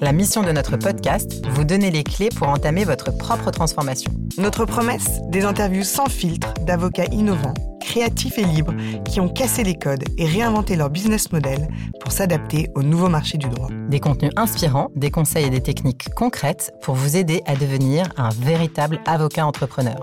[0.00, 4.12] La mission de notre podcast, vous donner les clés pour entamer votre propre transformation.
[4.38, 7.54] Notre promesse, des interviews sans filtre d'avocats innovants
[7.88, 8.74] créatifs et libres
[9.04, 11.68] qui ont cassé les codes et réinventé leur business model
[12.00, 13.68] pour s'adapter au nouveau marché du droit.
[13.88, 18.28] Des contenus inspirants, des conseils et des techniques concrètes pour vous aider à devenir un
[18.28, 19.96] véritable avocat entrepreneur.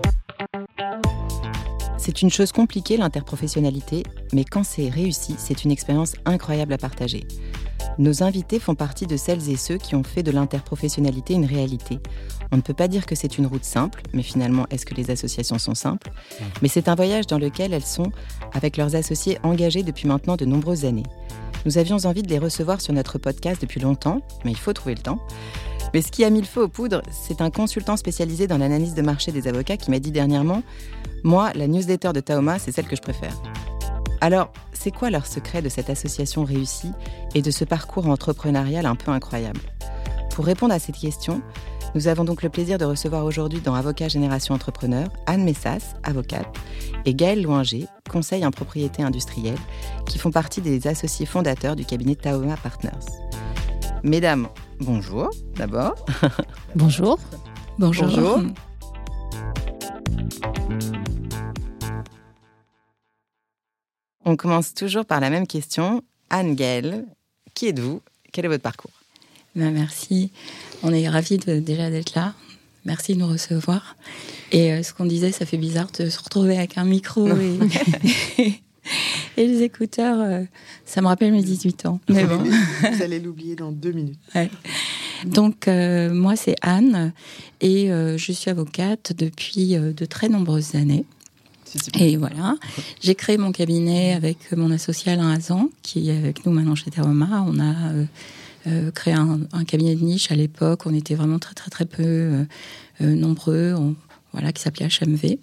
[2.06, 7.26] C'est une chose compliquée l'interprofessionnalité, mais quand c'est réussi, c'est une expérience incroyable à partager.
[7.98, 11.98] Nos invités font partie de celles et ceux qui ont fait de l'interprofessionnalité une réalité.
[12.52, 15.10] On ne peut pas dire que c'est une route simple, mais finalement, est-ce que les
[15.10, 16.12] associations sont simples?
[16.62, 18.12] Mais c'est un voyage dans lequel elles sont,
[18.52, 21.02] avec leurs associés engagés depuis maintenant de nombreuses années.
[21.64, 24.94] Nous avions envie de les recevoir sur notre podcast depuis longtemps, mais il faut trouver
[24.94, 25.18] le temps.
[25.96, 28.92] Mais ce qui a mis le feu aux poudres, c'est un consultant spécialisé dans l'analyse
[28.92, 30.62] de marché des avocats qui m'a dit dernièrement
[31.24, 33.32] Moi, la newsletter de Taoma, c'est celle que je préfère.
[34.20, 36.92] Alors, c'est quoi leur secret de cette association réussie
[37.34, 39.62] et de ce parcours entrepreneurial un peu incroyable?
[40.34, 41.40] Pour répondre à cette question,
[41.94, 46.54] nous avons donc le plaisir de recevoir aujourd'hui dans Avocat Génération Entrepreneur Anne Messas, avocate,
[47.06, 49.56] et Gaëlle Loinger, conseil en propriété industrielle,
[50.04, 52.90] qui font partie des associés fondateurs du cabinet Taoma Partners.
[54.02, 54.48] Mesdames,
[54.80, 55.94] bonjour d'abord.
[56.74, 57.18] Bonjour.
[57.78, 58.06] Bonjour.
[58.06, 58.40] bonjour.
[64.24, 66.02] On commence toujours par la même question.
[66.30, 67.04] Anne Gaëlle,
[67.54, 68.02] qui êtes-vous?
[68.32, 68.90] Quel est votre parcours?
[69.54, 70.32] Ben, Merci.
[70.82, 72.34] On est ravis de, déjà d'être là.
[72.84, 73.96] Merci de nous recevoir.
[74.52, 77.58] Et euh, ce qu'on disait, ça fait bizarre de se retrouver avec un micro et,
[79.36, 80.20] les écouteurs.
[80.20, 80.42] Euh,
[80.84, 82.00] ça me rappelle mes 18 ans.
[82.08, 82.38] Mais bon.
[82.92, 84.18] Vous allez l'oublier dans deux minutes.
[85.24, 87.12] Donc, euh, moi, c'est Anne
[87.60, 91.04] et je suis avocate depuis de très nombreuses années.
[91.98, 92.56] Et voilà,
[93.00, 96.90] j'ai créé mon cabinet avec mon associé Alain Hazan, qui est avec nous maintenant chez
[96.90, 97.44] Theroma.
[97.46, 98.04] On a euh,
[98.66, 100.82] euh, créé un, cabinet de niche à l'époque.
[100.86, 102.44] On était vraiment très très très peu euh,
[103.00, 103.74] nombreux,
[104.32, 105.38] voilà, qui s'appelait HMV.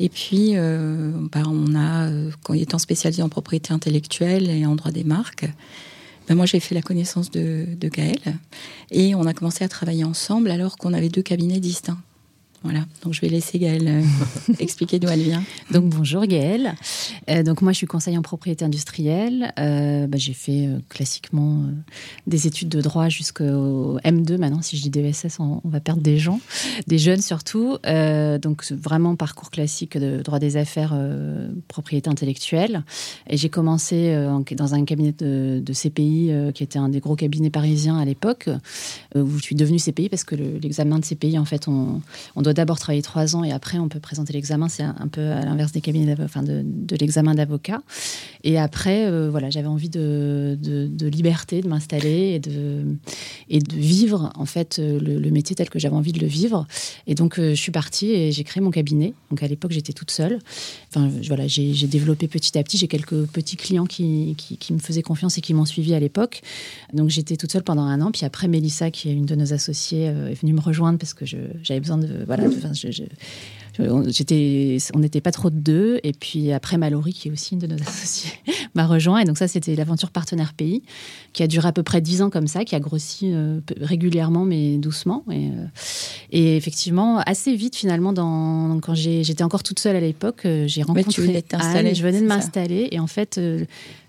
[0.00, 2.10] Et puis, bah, on a,
[2.48, 5.46] en étant spécialisé en propriété intellectuelle et en droit des marques,
[6.28, 8.18] ben moi j'ai fait la connaissance de, de Gaël
[8.90, 11.98] et on a commencé à travailler ensemble alors qu'on avait deux cabinets distincts.
[12.64, 15.42] Voilà, donc je vais laisser Gaëlle euh, expliquer d'où elle vient.
[15.72, 16.74] Donc bonjour Gaëlle.
[17.28, 19.52] Euh, donc moi je suis conseiller en propriété industrielle.
[19.58, 21.64] Euh, bah, j'ai fait classiquement
[22.28, 24.38] des études de droit jusqu'au M2.
[24.38, 26.40] Maintenant, si je dis DESS, on, on, va perdre des gens,
[26.86, 27.78] des jeunes surtout.
[28.40, 30.96] donc vraiment parcours classique de droit des affaires,
[31.66, 32.84] propriété intellectuelle.
[33.28, 34.14] Et j'ai commencé
[34.52, 38.48] dans un cabinet de, CPI qui était un des gros cabinets parisiens à l'époque,
[39.16, 42.00] où je suis devenue CPI parce que l'examen de CPI en fait on,
[42.36, 44.68] on doit d'abord travailler trois ans et après on peut présenter l'examen.
[44.68, 46.64] C'est un peu à l'inverse des cabinets enfin de,
[46.98, 47.82] l'examen d'avocat.
[48.44, 52.84] Et après, euh, voilà, j'avais envie de, de, liberté, de m'installer et de,
[53.48, 56.66] et de vivre en fait le, métier tel que j'avais envie de le vivre.
[57.06, 59.14] Et donc euh, je suis partie et j'ai créé mon cabinet.
[59.30, 60.38] Donc à l'époque j'étais toute seule.
[60.88, 62.78] Enfin voilà, j'ai développé petit à petit.
[62.78, 66.42] J'ai quelques petits clients qui, qui, me faisaient confiance et qui m'ont suivi à l'époque.
[66.92, 68.10] Donc j'étais toute seule pendant un an.
[68.10, 71.14] Puis après Mélissa, qui est une de nos associées, euh, est venue me rejoindre parce
[71.14, 72.24] que j'avais besoin de
[74.08, 76.00] j'étais, on n'était pas trop de deux.
[76.02, 78.32] Et puis après, Mallory, qui est aussi une de nos associés,
[78.74, 79.20] m'a rejoint.
[79.20, 80.82] Et donc ça, c'était l'aventure partenaire pays,
[81.32, 84.44] qui a duré à peu près dix ans comme ça, qui a grossi euh, régulièrement,
[84.44, 85.24] mais doucement.
[85.30, 85.66] Et, euh,
[86.30, 90.82] et, effectivement, assez vite finalement, dans, quand j'étais encore toute seule à l'époque, euh, j'ai
[90.82, 91.94] rencontré Anne.
[91.94, 92.88] Je venais de m'installer.
[92.90, 93.40] Et en fait,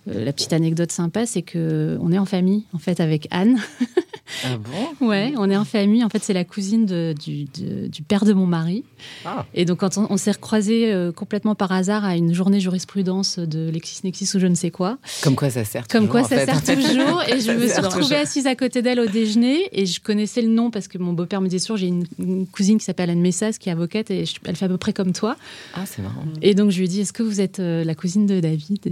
[0.07, 3.57] la petite anecdote sympa, c'est que on est en famille en fait avec Anne.
[4.45, 5.07] Ah bon?
[5.07, 6.03] Ouais, on est en famille.
[6.03, 8.83] En fait, c'est la cousine du, du, père de mon mari.
[9.25, 9.45] Ah.
[9.53, 13.69] Et donc, quand on, s'est recroisés euh, complètement par hasard à une journée jurisprudence de
[13.69, 14.97] LexisNexis ou je ne sais quoi.
[15.21, 17.24] Comme quoi ça sert Comme quoi ça sert toujours.
[17.27, 20.50] Et je me suis retrouvée assise à côté d'elle au déjeuner et je connaissais le
[20.50, 22.06] nom parce que mon beau-père me disait toujours j'ai une,
[22.51, 25.13] cousine qui s'appelle Anne Messas qui est avocate et elle fait à peu près comme
[25.13, 25.36] toi.
[25.75, 26.24] Ah, c'est marrant.
[26.41, 28.83] Et donc, je lui ai dit est-ce que vous êtes euh, la cousine de David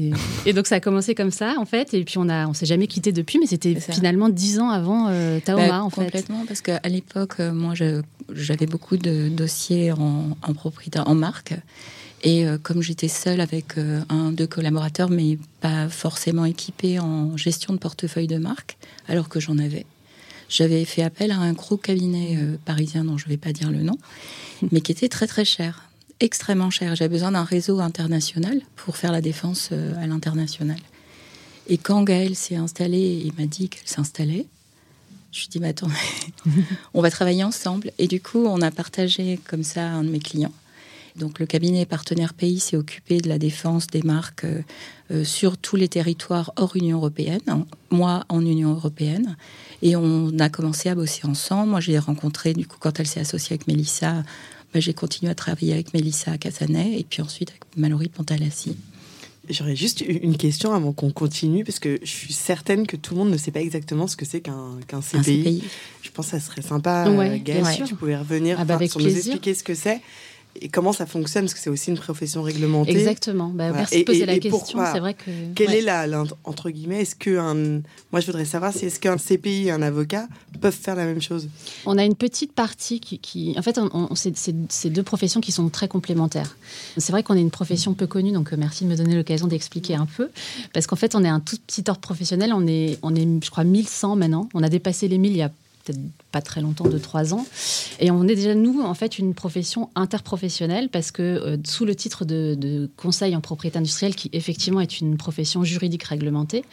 [0.45, 1.93] et, donc, ça a commencé comme ça, en fait.
[1.93, 5.07] Et puis, on a, on s'est jamais quitté depuis, mais c'était finalement dix ans avant.
[5.09, 6.05] Euh, Taoma, bah, en fait.
[6.05, 7.73] Complètement, parce qu'à l'époque, euh, moi,
[8.29, 11.53] j'avais beaucoup de dossiers en, propriété, en marque.
[12.23, 17.35] Et euh, comme j'étais seule avec euh, un, deux collaborateurs, mais pas forcément équipés en
[17.35, 19.85] gestion de portefeuille de marque, alors que j'en avais,
[20.47, 23.81] j'avais fait appel à un gros cabinet parisien dont je ne vais pas dire le
[23.81, 23.97] nom,
[24.71, 25.89] mais qui était très très cher,
[26.19, 26.95] extrêmement cher.
[26.95, 30.77] J'avais besoin d'un réseau international pour faire la défense à l'international.
[31.67, 34.45] Et quand Gaëlle s'est installée il m'a dit qu'elle s'installait,
[35.31, 35.89] je lui ai dit, attends,
[36.93, 37.91] on va travailler ensemble.
[37.97, 40.53] Et du coup, on a partagé comme ça un de mes clients.
[41.15, 44.61] Donc le cabinet partenaire pays s'est occupé de la défense des marques euh,
[45.11, 49.35] euh, sur tous les territoires hors Union européenne, hein, moi en Union européenne.
[49.81, 51.71] Et on a commencé à bosser ensemble.
[51.71, 54.23] Moi, je l'ai rencontrée, du coup, quand elle s'est associée avec Mélissa,
[54.73, 58.77] bah, j'ai continué à travailler avec Mélissa Casanet et puis ensuite avec Mallory Pantalassi.
[59.49, 63.19] J'aurais juste une question avant qu'on continue, parce que je suis certaine que tout le
[63.21, 65.63] monde ne sait pas exactement ce que c'est qu'un CPI.
[66.03, 69.01] Je pense que ça serait sympa, ouais, Gaëlle, si tu pouvais revenir ah bah pour
[69.01, 69.99] nous expliquer ce que c'est
[70.59, 72.91] et comment ça fonctionne Parce que c'est aussi une profession réglementée.
[72.91, 73.49] Exactement.
[73.49, 74.79] Bah, Merci de poser la question.
[74.91, 75.31] C'est vrai que.
[75.55, 76.05] Quelle est la,
[76.43, 77.81] entre guillemets, est-ce que un,
[78.11, 80.27] moi je voudrais savoir si est-ce qu'un CPI et un avocat
[80.59, 81.47] peuvent faire la même chose?
[81.85, 85.69] On a une petite partie qui, qui en fait, on, c'est deux professions qui sont
[85.69, 86.57] très complémentaires.
[86.97, 89.47] C'est vrai qu'on est une profession peu connue, donc euh, merci de me donner l'occasion
[89.47, 90.29] d'expliquer un peu,
[90.73, 92.51] parce qu'en fait, on est un tout petit ordre professionnel.
[92.53, 94.49] On est, on est, je crois, 1100 maintenant.
[94.53, 95.51] On a dépassé les 1000 il y a
[95.83, 95.99] peut-être
[96.31, 97.45] pas très longtemps, de trois ans.
[97.99, 101.95] Et on est déjà, nous, en fait, une profession interprofessionnelle parce que euh, sous le
[101.95, 106.63] titre de, conseil en propriété industrielle, qui effectivement est une profession juridique réglementée,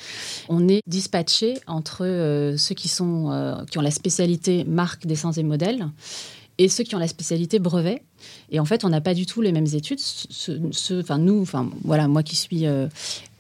[0.49, 5.33] on est dispatché entre euh, ceux qui, sont, euh, qui ont la spécialité marque, dessins
[5.33, 5.89] et modèles
[6.61, 8.03] et ceux qui ont la spécialité brevet.
[8.51, 10.01] Et en fait, on n'a pas du tout les mêmes études.
[10.91, 12.67] Enfin, nous, enfin, voilà, moi qui suis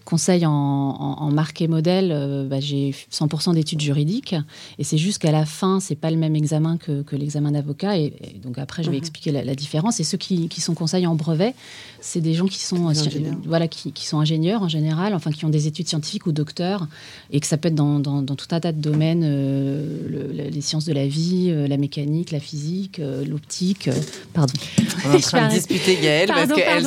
[0.08, 4.34] conseil en, en, marque et modèle, euh, bah, j'ai 100% d'études juridiques.
[4.78, 7.99] Et c'est juste qu'à la fin, c'est pas le même examen que, l'examen d'avocat.
[7.99, 9.02] Et, donc après, je vais mhm.
[9.02, 10.00] expliquer la, différence.
[10.00, 11.55] Et ceux qui, sont conseils en brevet,
[12.00, 12.90] c'est des gens qui sont,
[13.44, 16.87] voilà, qui, sont ingénieurs en général, enfin qui ont des études scientifiques ou docteurs,
[17.31, 20.94] et que ça peut être dans, tout un tas de domaines, euh, les sciences de
[20.94, 23.90] la vie, euh, la mécanique, la physique, l'optique.
[24.32, 24.55] pardon.
[25.05, 26.87] On est en train de disputer Gaëlle parce qu'elle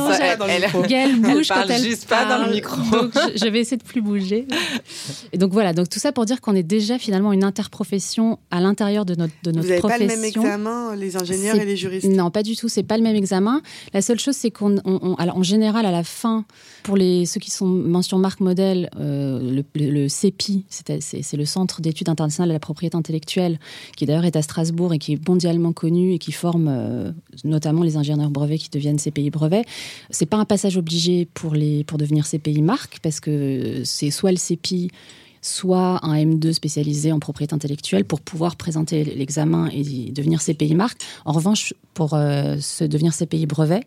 [0.49, 3.83] elle, elle, bouge parle quand elle juste pas dans le micro je, vais essayer de
[3.83, 4.47] plus bouger.
[5.33, 8.61] Et donc voilà, donc tout ça pour dire qu'on est déjà finalement une interprofession à
[8.61, 10.07] l'intérieur de notre, de notre Vous profession.
[10.07, 12.69] pas le même examen, les ingénieurs et les juristes Non, pas du tout.
[12.69, 13.61] C'est pas le même examen.
[13.93, 16.45] La seule chose, c'est qu'on, en général, à la fin,
[16.83, 22.09] pour les ceux qui sont mention marque modèle, euh, le, CEPI, c'est le Centre d'études
[22.09, 23.59] internationales de la propriété intellectuelle,
[23.95, 27.11] qui d'ailleurs est à Strasbourg et qui est mondialement connu et qui forme euh,
[27.43, 29.65] notamment les ingénieurs brevets qui deviennent CPI brevets.
[30.09, 34.31] C'est pas un passage obligé pour les pour devenir CPI marque parce que c'est soit
[34.31, 34.89] le CEPI,
[35.41, 41.01] soit un M2 spécialisé en propriété intellectuelle pour pouvoir présenter l'examen et devenir CPI marque.
[41.25, 43.81] En revanche, pour euh, se devenir CPI brevet,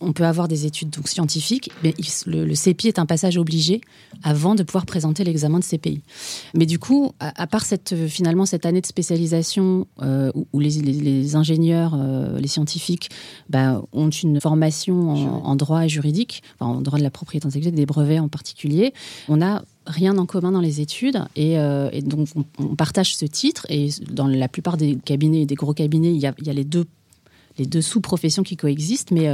[0.00, 1.94] on peut avoir des études donc, scientifiques, mais
[2.26, 3.80] le, CPI est un passage obligé
[4.22, 6.00] avant de pouvoir présenter l'examen de CPI.
[6.54, 11.94] Mais du coup, à, part cette, finalement cette année de spécialisation euh, où, les, ingénieurs,
[11.94, 13.10] euh, les scientifiques
[13.48, 18.20] bah, ont une formation en, droit juridique, en droit de la propriété intellectuelle, des brevets
[18.20, 18.94] en particulier,
[19.28, 23.66] on a rien en commun dans les études et, euh, donc on, partage ce titre
[23.68, 26.54] et dans la plupart des cabinets, des gros cabinets, il y a, il y a
[26.54, 26.86] les deux
[27.58, 29.28] les deux sous-professions qui coexistent, mais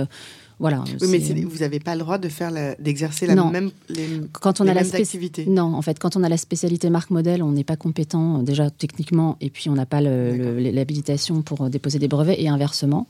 [0.58, 0.82] voilà.
[1.02, 4.66] Oui, mais vous n'avez pas le droit de faire d'exercer la même les, quand on
[4.66, 5.44] a la activité.
[5.46, 8.70] Non, en fait, quand on a la spécialité marque modèle, on n'est pas compétent déjà
[8.70, 13.06] techniquement, et puis on n'a pas l'habilitation pour déposer des brevets et inversement.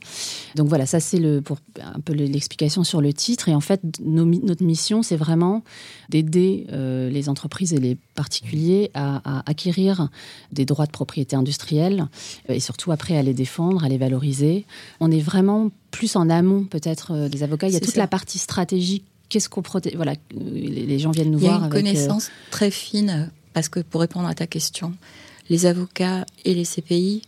[0.55, 3.47] Donc voilà, ça c'est le pour un peu l'explication sur le titre.
[3.47, 5.63] Et en fait, notre mission, c'est vraiment
[6.09, 10.09] d'aider euh, les entreprises et les particuliers à, à, acquérir
[10.51, 12.07] des droits de propriété industrielle
[12.49, 14.65] et surtout après à les défendre, à les valoriser.
[14.99, 17.67] On est vraiment plus en amont peut-être euh, des avocats.
[17.67, 19.05] Il y a toute la partie stratégique.
[19.29, 21.57] Qu'est-ce qu'on protège Voilà, les gens viennent nous voir.
[21.57, 24.93] Il y a une euh, connaissance très fine parce que pour répondre à ta question,
[25.49, 27.21] les avocats et les CPI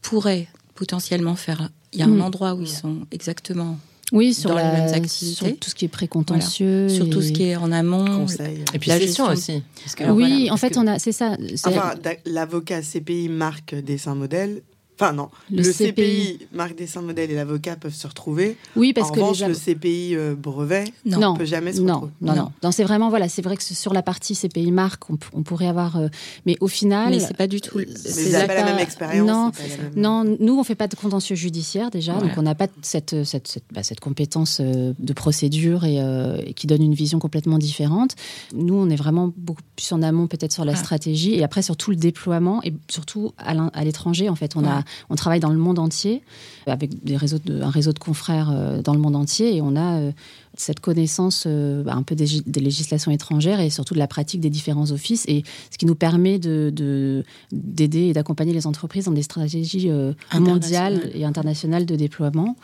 [0.00, 1.70] pourraient potentiellement faire.
[1.92, 2.22] Il y a un hmm.
[2.22, 3.78] endroit où ils sont exactement
[4.12, 5.56] oui, sur, les mêmes activités.
[5.56, 6.88] tout ce qui est précontentieux.
[6.88, 8.26] Sur tout ce qui est en amont.
[8.72, 9.62] Et puis la gestion aussi.
[10.08, 11.36] oui, en fait, on a, c'est ça.
[11.64, 14.62] Enfin, l'avocat CPI marque dessin modèle
[15.00, 18.56] Enfin non, le, CPI, marque dessin modèle et l'avocat peuvent se retrouver.
[18.74, 21.34] Oui, parce en que revanche, le CPI euh, brevet non.
[21.34, 22.12] ne peut jamais se non, retrouver.
[22.20, 22.72] Non, non, non.
[22.72, 26.08] c'est vraiment voilà, c'est vrai que sur la partie CPI marque, on, pourrait avoir, euh,
[26.46, 27.78] mais au final, mais c'est pas du tout.
[27.94, 29.24] C'est pas, la même expérience.
[29.24, 29.52] Non,
[29.94, 33.46] non, nous on fait pas de contentieux judiciaire déjà, donc on n'a pas cette cette,
[33.46, 38.16] cette, bah, cette compétence euh, de procédure et, qui donne une vision complètement différente.
[38.52, 41.76] Nous, on est vraiment beaucoup plus en amont peut-être sur la stratégie et après sur
[41.76, 45.58] tout le déploiement et surtout à l'étranger en fait, on a on travaille dans le
[45.58, 46.22] monde entier
[46.66, 50.12] avec un réseau de confrères euh, dans le monde entier et on a euh,
[50.60, 52.26] cette connaissance euh, bah, un peu des,
[52.60, 56.38] législations étrangères et surtout de la pratique des différents offices, et ce qui nous permet
[56.38, 61.96] d'aider de, d'aider et d'accompagner les entreprises dans des stratégies euh, mondiales et internationales de
[61.96, 62.56] déploiement.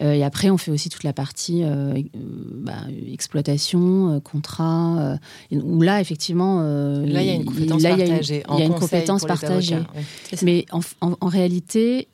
[0.00, 1.62] Euh, et après, on fait aussi toute la partie
[2.54, 2.72] bah,
[3.12, 5.18] exploitation, contrat,
[5.52, 8.42] où là, effectivement, là, il y a une compétence partagée.
[8.48, 9.78] Il y a une, compétence partagée.
[10.42, 12.08] Mais en, en, réalité,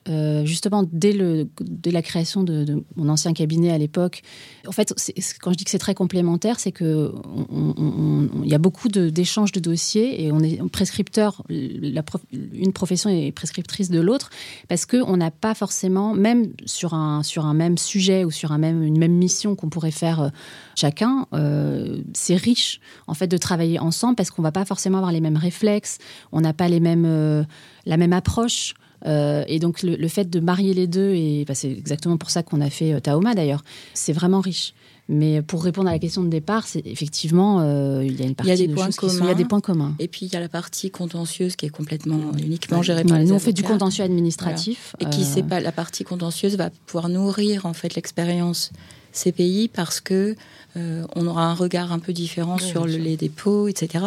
[0.45, 4.23] justement, dès, le, dès la création de, de mon ancien cabinet à l'époque,
[4.66, 4.94] en fait,
[5.40, 7.12] quand je dis que c'est très complémentaire, c'est que
[7.50, 11.42] il y a beaucoup d'échanges de, dossiers et on est prescripteur.
[11.49, 14.30] Une profession est prescriptrice de l'autre
[14.68, 17.23] parce que on n'a pas forcément, même sur un
[17.54, 20.28] même sujet ou sur une même mission qu'on pourrait faire euh,
[20.76, 25.12] chacun, euh, c'est riche en fait de travailler ensemble parce qu'on va pas forcément avoir
[25.12, 25.99] les mêmes réflexes,
[26.32, 27.44] on n'a pas euh,
[27.87, 28.75] la même approche.
[29.04, 32.42] Euh, et donc le, fait de marier les deux, et bah, c'est exactement pour ça
[32.42, 33.62] qu'on a fait euh, Taoma d'ailleurs,
[33.94, 34.74] c'est vraiment riche.
[35.08, 38.34] Mais pour répondre à la question de départ, c'est effectivement euh, il y a une
[38.34, 39.20] partie il y a des de points communs.
[39.20, 39.94] il y a des points communs.
[40.00, 43.32] Et puis il y a la partie contentieuse qui est complètement uniquement gérée par Nous
[43.32, 47.66] on fait du contentieux administratif et qui c'est pas la partie contentieuse va pouvoir nourrir
[47.66, 48.72] en fait l'expérience
[49.12, 50.34] ces pays parce que
[50.74, 54.06] on aura un regard un peu différent sur les dépôts, etc.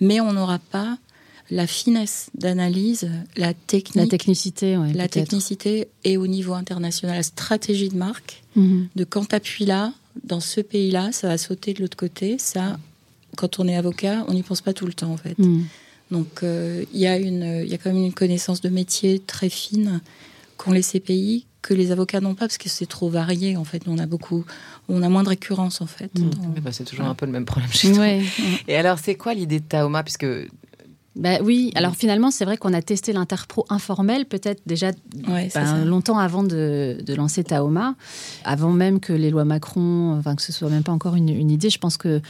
[0.00, 0.98] Mais on n'aura pas
[1.50, 7.88] la finesse d'analyse, la technique, la technicité, la technicité et au niveau international, la stratégie
[7.88, 8.88] de marque, mhm.
[8.94, 9.92] de quand t'appuies là,
[10.24, 12.36] dans ce pays-là, ça va sauter de l'autre côté.
[12.38, 12.78] Ça,
[13.36, 15.38] quand on est avocat, on n'y pense pas tout le temps en fait.
[15.38, 15.64] Mhm.
[16.10, 19.20] Donc euh, il y a une, il y a quand même une connaissance de métier
[19.20, 20.00] très fine
[20.56, 23.82] qu'ont les CPI que les avocats n'ont pas parce que c'est trop varié en fait.
[23.86, 24.44] on a beaucoup,
[24.88, 26.10] on a moins de récurrence en fait.
[26.18, 26.54] Mhm.
[26.62, 28.02] Bah, c'est toujours un peu le même problème chez nous.
[28.68, 30.26] Et alors c'est quoi l'idée de Taoma puisque
[31.16, 36.18] ben oui, alors finalement, c'est vrai qu'on a testé l'interpro informel, peut-être déjà ben, longtemps
[36.18, 37.96] avant de, lancer Taoma,
[38.44, 41.68] avant même que les lois Macron, enfin que ce soit même pas encore une, idée.
[41.68, 42.20] Je pense que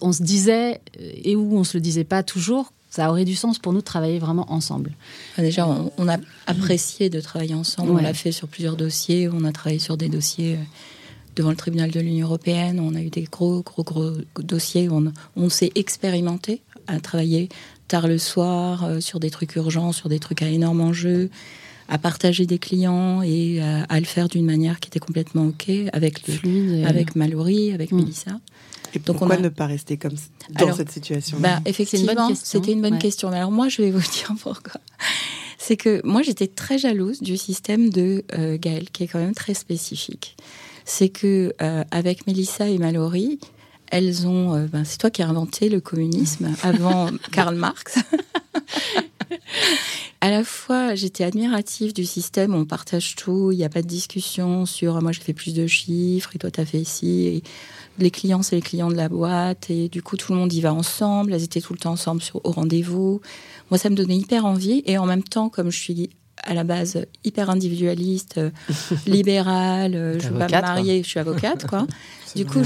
[0.00, 3.58] on se disait, et où on se le disait pas toujours, ça aurait du sens
[3.58, 4.92] pour nous de travailler vraiment ensemble.
[5.36, 5.68] déjà,
[5.98, 6.16] on, a
[6.46, 7.90] apprécié de travailler ensemble.
[7.90, 9.28] On l'a fait sur plusieurs dossiers.
[9.28, 10.64] On a travaillé sur des dossiers euh,
[11.36, 12.80] devant le tribunal de l'Union européenne.
[12.80, 14.88] On a eu des gros, gros, gros dossiers.
[14.88, 17.48] On, on s'est expérimenté à travailler
[17.90, 21.30] tard le soir, euh, sur des trucs urgents, sur des trucs à énorme enjeu,
[21.88, 26.22] à partager des clients et à, le faire d'une manière qui était complètement OK avec,
[26.28, 27.96] le, avec Mallory, avec mm.
[27.96, 28.38] Melissa.
[28.94, 30.14] Et pourquoi ne pas rester comme
[30.58, 33.28] dans cette situation bah, Effectivement, c'était une bonne question.
[33.28, 34.80] alors moi, je vais vous dire pourquoi.
[35.58, 39.34] C'est que moi, j'étais très jalouse du système de euh, Gaël, qui est quand même
[39.34, 40.36] très spécifique.
[40.84, 43.38] C'est que euh, avec Melissa et Mallory,
[43.90, 44.54] elles ont.
[44.54, 47.98] Euh, ben, c'est toi qui as inventé le communisme avant Karl Marx.
[50.20, 53.86] à la fois, j'étais admirative du système, on partage tout, il n'y a pas de
[53.86, 57.26] discussion sur moi j'ai fait plus de chiffres et toi tu as fait ici.
[57.26, 57.42] Et
[57.98, 60.60] les clients, c'est les clients de la boîte et du coup tout le monde y
[60.60, 63.20] va ensemble, elles étaient tout le temps ensemble sur, au rendez-vous.
[63.70, 66.10] Moi, ça me donnait hyper envie et en même temps, comme je suis
[66.44, 68.50] à la base hyper individualiste, euh,
[69.06, 71.86] libérale, euh, je ne veux pas me marier, je suis avocate, quoi.
[72.36, 72.62] du coup,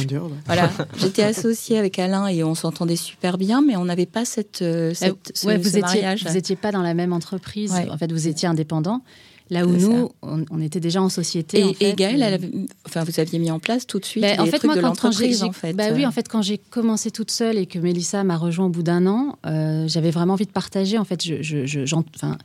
[0.46, 4.62] voilà, j'étais associée avec Alain et on s'entendait super bien, mais on n'avait pas cette,
[4.62, 8.28] euh, eh, ce, vous étiez, Vous n'étiez pas dans la même entreprise, en fait, vous
[8.28, 9.02] étiez indépendant.
[9.50, 11.60] Là où nous, on, était déjà en société.
[11.60, 12.40] Et, en fait, Gaëlle,
[12.86, 14.76] enfin, vous aviez mis en place tout de suite ben, les en fait, trucs moi,
[14.76, 15.74] de l'entreprise, en fait.
[15.74, 18.70] Bah oui, en fait, quand j'ai commencé toute seule et que Mélissa m'a rejoint au
[18.70, 20.96] bout d'un an, euh, j'avais vraiment envie de partager.
[20.96, 22.38] En fait, je, je, enfin,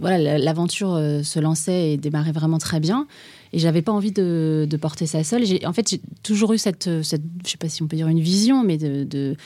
[0.00, 3.06] voilà, l'aventure euh, se lançait et démarrait vraiment très bien.
[3.54, 5.44] Et j'avais pas envie de, porter ça seule.
[5.64, 8.20] En fait, j'ai toujours eu cette, cette, je sais pas si on peut dire une
[8.20, 9.36] vision, mais de de,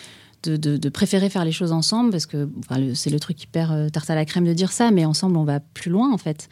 [0.89, 2.49] préférer faire les choses ensemble, parce que
[2.95, 5.45] c'est le truc hyper euh, tarte à la crème de dire ça, mais ensemble, on
[5.45, 6.49] va plus loin, en fait.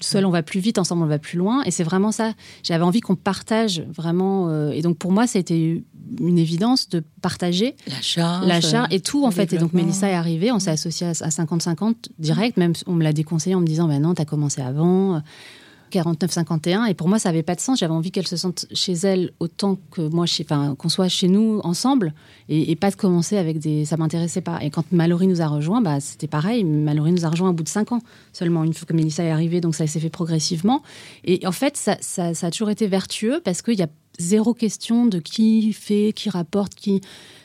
[0.00, 1.62] Seul, on va plus vite, ensemble, on va plus loin.
[1.64, 2.32] Et c'est vraiment ça.
[2.62, 4.48] J'avais envie qu'on partage vraiment.
[4.48, 5.84] Euh, et donc, pour moi, ça a été
[6.20, 9.52] une évidence de partager la charge, la charge et tout, en fait.
[9.52, 12.56] Et donc, Mélissa est arrivée, on s'est associé à 50-50 direct.
[12.56, 15.20] Même, on me l'a déconseillé en me disant, ben non, t'as commencé avant.
[15.90, 16.88] 49-51.
[16.88, 17.78] Et pour moi, ça n'avait pas de sens.
[17.78, 21.60] J'avais envie qu'elle se sente chez elle autant que moi, enfin, qu'on soit chez nous
[21.64, 22.14] ensemble
[22.48, 23.84] et, pas de commencer avec des.
[23.84, 24.58] Ça m'intéressait pas.
[24.62, 26.64] Et quand Mallory nous a rejoint, bah, c'était pareil.
[26.64, 28.00] Mallory nous a rejoint au bout de 5 ans
[28.32, 29.60] seulement, une fois que Mélissa est arrivée.
[29.60, 30.82] Donc ça s'est fait progressivement.
[31.24, 34.54] Et en fait, ça, ça, ça a toujours été vertueux parce qu'il y a zéro
[34.54, 37.00] question de qui fait, qui rapporte, qui.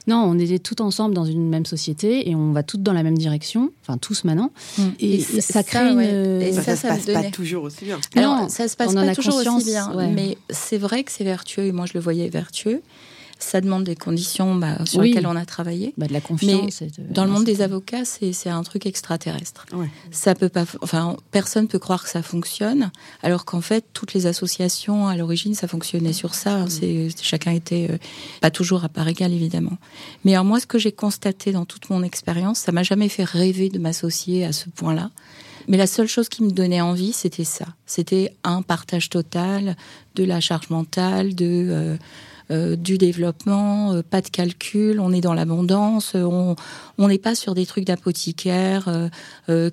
[0.08, 3.04] Non, on est tout ensemble dans une même société et on va toutes dans la
[3.04, 4.52] même direction, enfin tous maintenant.
[4.78, 4.84] Mm.
[5.00, 6.02] Et, ça, crée une.
[6.42, 8.00] Et ça, ça, se passe pas toujours aussi bien.
[8.16, 9.92] non, ça se passe pas toujours aussi bien.
[10.12, 12.82] Mais c'est vrai que c'est vertueux et moi je le voyais vertueux.
[13.44, 15.94] Ça demande des conditions bah, sur lesquelles on a travaillé.
[15.98, 16.82] Bah, de la confiance.
[16.82, 19.66] Mais dans le monde des avocats, c'est un truc extraterrestre.
[20.12, 24.26] Ça peut pas, enfin, personne peut croire que ça fonctionne, alors qu'en fait, toutes les
[24.26, 26.56] associations à l'origine, ça fonctionnait sur ça.
[26.56, 26.68] Hein.
[26.70, 27.98] C'est chacun était euh,
[28.42, 29.78] pas toujours à part égale, évidemment.
[30.24, 33.24] Mais alors moi, ce que j'ai constaté dans toute mon expérience, ça m'a jamais fait
[33.24, 35.12] rêver de m'associer à ce point-là.
[35.68, 37.66] Mais la seule chose qui me donnait envie, c'était ça.
[37.86, 39.78] C'était un partage total
[40.16, 41.98] de la charge mentale, de euh,
[42.52, 46.56] euh, du développement, euh, pas de calcul, on est dans l'abondance, on
[46.98, 49.10] n'est pas sur des trucs d'apothicaire,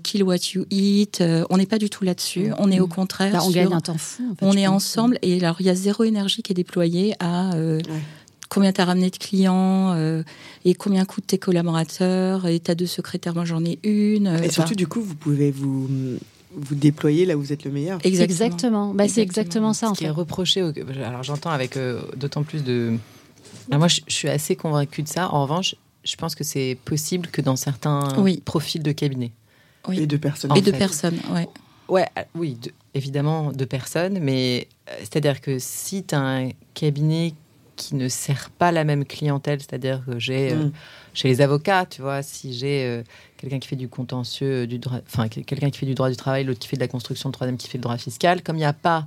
[0.03, 2.53] kill what you eat, on n'est pas du tout là-dessus.
[2.59, 3.33] On est au contraire.
[3.33, 4.37] Là, on gagne un temps fou.
[4.43, 7.53] on est ensemble et alors il y a zéro énergie qui est déployée à
[8.51, 10.23] combien tu as ramené de clients euh,
[10.67, 14.27] et combien coûtent tes collaborateurs et as deux secrétaires, moi j'en ai une.
[14.27, 15.89] Euh, et surtout, du coup, vous pouvez vous
[16.53, 17.99] vous déployer là où vous êtes le meilleur.
[18.05, 18.95] Exactement.
[18.95, 19.93] Bah, c'est exactement ça.
[19.95, 20.63] Ce qui est reproché.
[21.05, 22.97] Alors j'entends avec euh, d'autant plus de.
[23.71, 25.33] moi, je, suis assez convaincue de ça.
[25.33, 28.09] En revanche, je pense que c'est possible que dans certains
[28.45, 29.33] profils de cabinet.
[29.93, 30.57] Et de personnes.
[30.57, 31.49] Et de personnes, ouais.
[31.89, 32.57] Ouais, oui,
[32.95, 34.69] évidemment de personnes, mais
[35.01, 37.35] c'est-à-dire que si tu as un cabinet
[37.81, 40.73] qui ne sert pas la même clientèle, c'est-à-dire que j'ai euh, mm.
[41.15, 43.03] chez les avocats, tu vois, si j'ai euh,
[43.39, 46.45] quelqu'un qui fait du contentieux, du droit, enfin quelqu'un qui fait du droit du travail,
[46.45, 48.61] l'autre qui fait de la construction, le troisième qui fait le droit fiscal, comme il
[48.61, 49.07] n'y a pas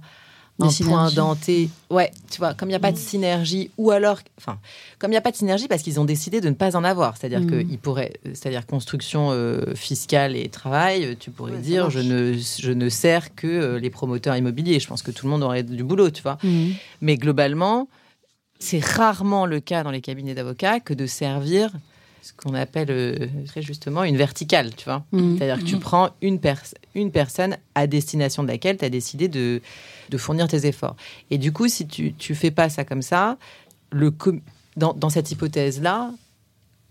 [0.59, 3.01] un point denté, ouais, tu vois, comme il n'y a pas de mm.
[3.01, 4.57] synergie, ou alors, enfin,
[4.97, 6.83] comme il n'y a pas de synergie parce qu'ils ont décidé de ne pas en
[6.83, 7.67] avoir, c'est-à-dire mm.
[7.67, 12.89] qu'ils pourraient, c'est-à-dire construction euh, fiscale et travail, tu pourrais dire, je ne, je ne
[12.89, 14.79] sers que les promoteurs immobiliers.
[14.79, 16.39] Je pense que tout le monde aurait du boulot, tu vois.
[17.01, 17.87] Mais globalement,
[18.63, 21.71] c'est rarement le cas dans les cabinets d'avocats que de servir
[22.21, 25.03] ce qu'on appelle euh, très justement une verticale, tu vois.
[25.11, 25.37] Mmh.
[25.37, 25.79] C'est-à-dire que tu mmh.
[25.79, 26.39] prends une,
[26.95, 29.61] une personne à destination de laquelle tu as décidé de,
[30.17, 30.95] fournir tes efforts.
[31.31, 33.37] Et du coup, si tu ne fais pas ça comme ça,
[33.91, 34.13] le
[34.77, 36.11] dans, dans cette hypothèse-là,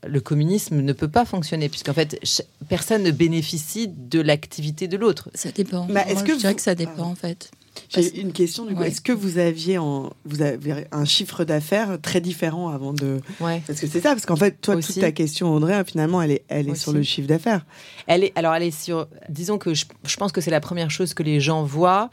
[0.07, 2.21] le communisme ne peut pas fonctionner, puisqu'en fait,
[2.69, 5.31] personne ne bénéficie de l'activité de l'autre.
[5.35, 5.87] Ça dépend.
[5.87, 7.51] Bah, est-ce que je dirais que ça dépend, en fait.
[7.89, 8.83] J'ai une question du coup.
[8.83, 13.21] Est-ce que vous aviez, en, vous avez un chiffre d'affaires très différent avant de.
[13.41, 13.63] Ouais.
[13.67, 16.45] Parce que c'est ça, parce qu'en fait, toi, toute ta question, Audrey, finalement, elle est,
[16.49, 17.65] elle est sur le chiffre d'affaires.
[18.07, 19.09] Elle est, alors, elle est sur.
[19.29, 19.85] Disons que je,
[20.19, 22.11] pense que c'est la première chose que les gens voient.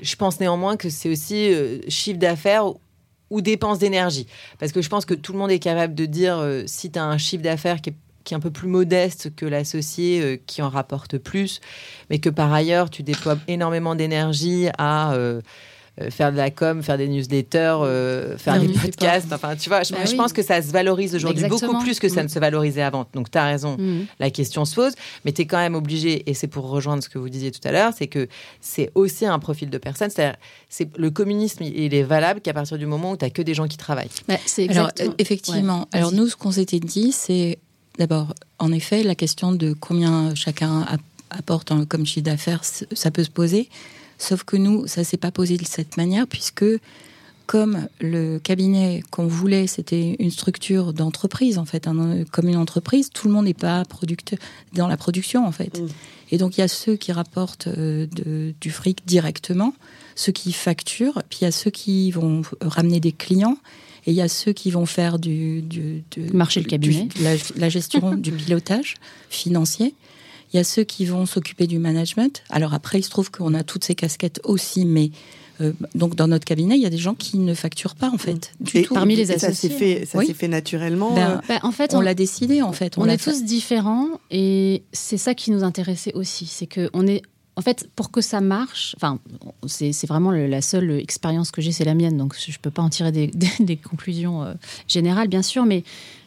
[0.00, 2.64] Je pense néanmoins que c'est aussi euh, chiffre d'affaires
[3.30, 4.26] ou dépenses d'énergie.
[4.58, 6.98] Parce que je pense que tout le monde est capable de dire euh, si tu
[6.98, 10.36] as un chiffre d'affaires qui est qui est un peu plus modeste que l'associé euh,
[10.46, 11.60] qui en rapporte plus,
[12.10, 15.40] mais que par ailleurs tu déploies énormément d'énergie à euh,
[16.00, 17.76] euh, faire de la com, faire des newsletters,
[18.38, 19.30] faire des podcasts.
[19.30, 22.22] Enfin, tu vois, je, bah pense que ça se valorise aujourd'hui beaucoup plus que ça
[22.22, 22.24] mm.
[22.24, 23.06] ne se valorisait avant.
[23.12, 24.06] Donc, tu as raison, mm.
[24.18, 24.94] la question se pose,
[25.26, 27.60] mais tu es quand même obligé, et c'est pour rejoindre ce que vous disiez tout
[27.64, 28.26] à l'heure, c'est que
[28.62, 30.08] c'est aussi un profil de personne.
[30.08, 30.38] C'est-à-dire,
[30.96, 33.68] le communisme, il est valable qu'à partir du moment où tu n'as que des gens
[33.68, 34.08] qui travaillent.
[34.28, 34.36] Bah,
[34.70, 35.88] alors, effectivement.
[35.92, 37.58] alors, nous, ce qu'on s'était dit, c'est
[37.98, 40.86] D'abord, en effet, la question de combien chacun
[41.30, 43.68] apporte comme chiffre d'affaires, ça peut se poser.
[44.18, 46.64] Sauf que nous, ça s'est pas posé de cette manière, puisque
[47.46, 51.88] comme le cabinet qu'on voulait, c'était une structure d'entreprise, en fait,
[52.30, 54.38] comme une entreprise, tout le monde n'est pas producteur
[54.72, 55.78] dans la production, en fait.
[55.78, 55.88] Mm.
[56.30, 58.06] Et donc, il y a ceux qui rapportent euh,
[58.60, 59.74] du fric directement,
[60.14, 63.58] ceux qui facturent, puis il y a ceux qui vont ramener des clients
[64.06, 67.08] et il y a ceux qui vont faire du, du, marché le cabinet,
[67.56, 68.96] la, gestion du pilotage
[69.30, 69.94] financier.
[70.52, 72.42] Il y a ceux qui vont s'occuper du management.
[72.50, 75.10] Alors après, il se trouve qu'on a toutes ces casquettes aussi, mais
[75.60, 78.18] euh, donc dans notre cabinet, il y a des gens qui ne facturent pas en
[78.18, 78.52] fait.
[78.60, 78.92] Du tout.
[78.92, 81.14] Parmi les associés, ça s'est fait, ça s'est fait naturellement.
[81.14, 82.98] Ben, euh ben, en fait, on, l'a décidé en fait.
[82.98, 87.22] On, est tous différents et c'est ça qui nous intéressait aussi, c'est que on est
[87.54, 89.18] en fait, pour que ça marche, enfin,
[89.66, 92.82] c'est vraiment la seule expérience que j'ai, c'est la mienne, donc je ne peux pas
[92.82, 93.12] en tirer
[93.60, 94.54] des, conclusions euh,
[94.88, 95.84] générales, bien sûr, mais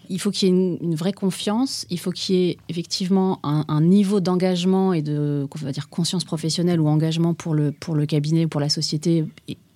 [0.09, 3.81] il faut qu'il y ait une, vraie confiance, il faut qu'il y ait effectivement un,
[3.81, 8.05] niveau d'engagement et de on va dire conscience professionnelle ou engagement pour le, pour le
[8.05, 9.25] cabinet ou pour la société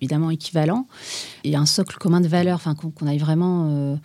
[0.00, 0.86] évidemment équivalent,
[1.42, 3.66] et un socle commun de valeurs, enfin, qu'on aille vraiment...
[3.70, 3.96] Euh,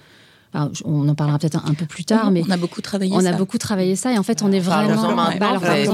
[0.84, 3.13] on en parlera peut-être un, peu plus tard, mais on a beaucoup travaillé.
[3.13, 5.10] On a beaucoup travaillé ça et en fait on est vraiment.
[5.10, 5.88] en fait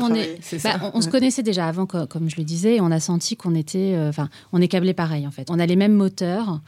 [0.00, 0.38] on est.
[0.62, 3.54] Bah, on, se connaissait déjà avant, comme je le disais, et on a senti qu'on
[3.54, 5.48] était, euh, enfin, on est câblé pareil en fait.
[5.50, 6.60] On a les mêmes moteurs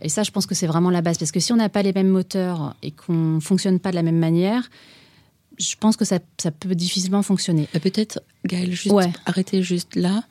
[0.00, 1.82] et ça, je pense que c'est vraiment la base parce que si on n'a pas
[1.82, 4.68] les mêmes moteurs et qu'on fonctionne pas de la même manière
[5.58, 6.18] je pense que ça,
[6.58, 7.68] peut difficilement fonctionner.
[7.74, 8.94] Bah, peut-être, Gaëlle, juste
[9.26, 10.22] arrêter juste là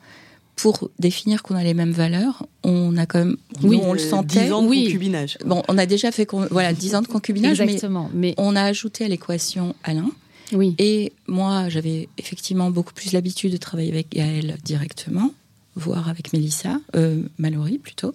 [0.60, 4.44] pour définir qu'on a les mêmes valeurs, on a quand même, oui, on le sentait.
[4.44, 5.38] 10 ans de concubinage.
[5.44, 9.04] Bon, on a déjà fait, voilà, 10 ans de concubinage, Exactement, mais, on a ajouté
[9.04, 10.10] à l'équation Alain.
[10.52, 10.74] Oui.
[10.78, 15.32] Et moi, j'avais effectivement beaucoup plus l'habitude de travailler avec Gaël directement.
[15.76, 18.12] voire avec Mélissa, euh, Mallory plutôt.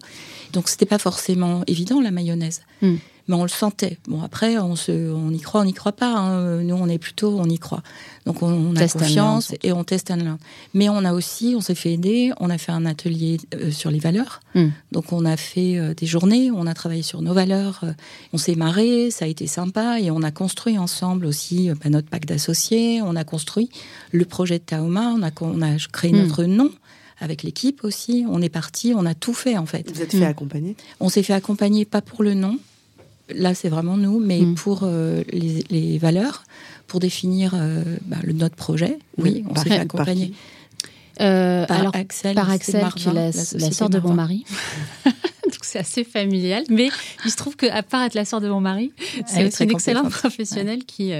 [0.51, 2.61] Donc c'était pas forcément évident la mayonnaise.
[2.81, 2.95] Hmm
[3.27, 3.97] mais on le sentait.
[4.07, 6.15] Bon, après, on, se, on y croit, on n'y croit pas.
[6.15, 6.61] Hein.
[6.61, 7.81] Nous, on est plutôt, on y croit.
[8.25, 10.37] Donc, on, a confiance et on teste un l'un.
[10.73, 13.89] Mais on a aussi, on s'est fait aider, on a fait un atelier euh, sur
[13.89, 14.41] les valeurs.
[14.53, 14.69] Hmm.
[14.91, 17.93] Donc, on a fait euh, des journées, on a travaillé sur nos valeurs, euh,
[18.33, 22.09] on s'est marré, ça a été sympa et on a construit ensemble aussi bah, notre
[22.09, 23.69] pacte d'associés, on a construit
[24.11, 26.17] le projet de Taoma, on a, on a créé hmm.
[26.17, 26.71] notre nom
[27.19, 28.25] avec l'équipe aussi.
[28.29, 29.89] On est parti, on a tout fait en fait.
[29.91, 30.23] Vous êtes fait hmm.
[30.23, 30.75] accompagner?
[30.99, 32.59] On s'est fait accompagner, pas pour le nom,
[33.33, 34.55] là c'est vraiment nous, mais mm.
[34.55, 36.43] pour euh, les, valeurs,
[36.87, 40.33] pour définir euh, bah, le, notre projet, oui, on s'est fait accompagner.
[41.21, 44.43] Euh, par alors, Axel, par Axel, qui est la, la sœur de mon mari.
[45.05, 46.63] Donc c'est assez familial.
[46.69, 46.89] Mais
[47.23, 48.91] il se trouve qu'à part être la sœur de mon mari,
[49.25, 51.13] c'est aussi une excellente professionnelle qui,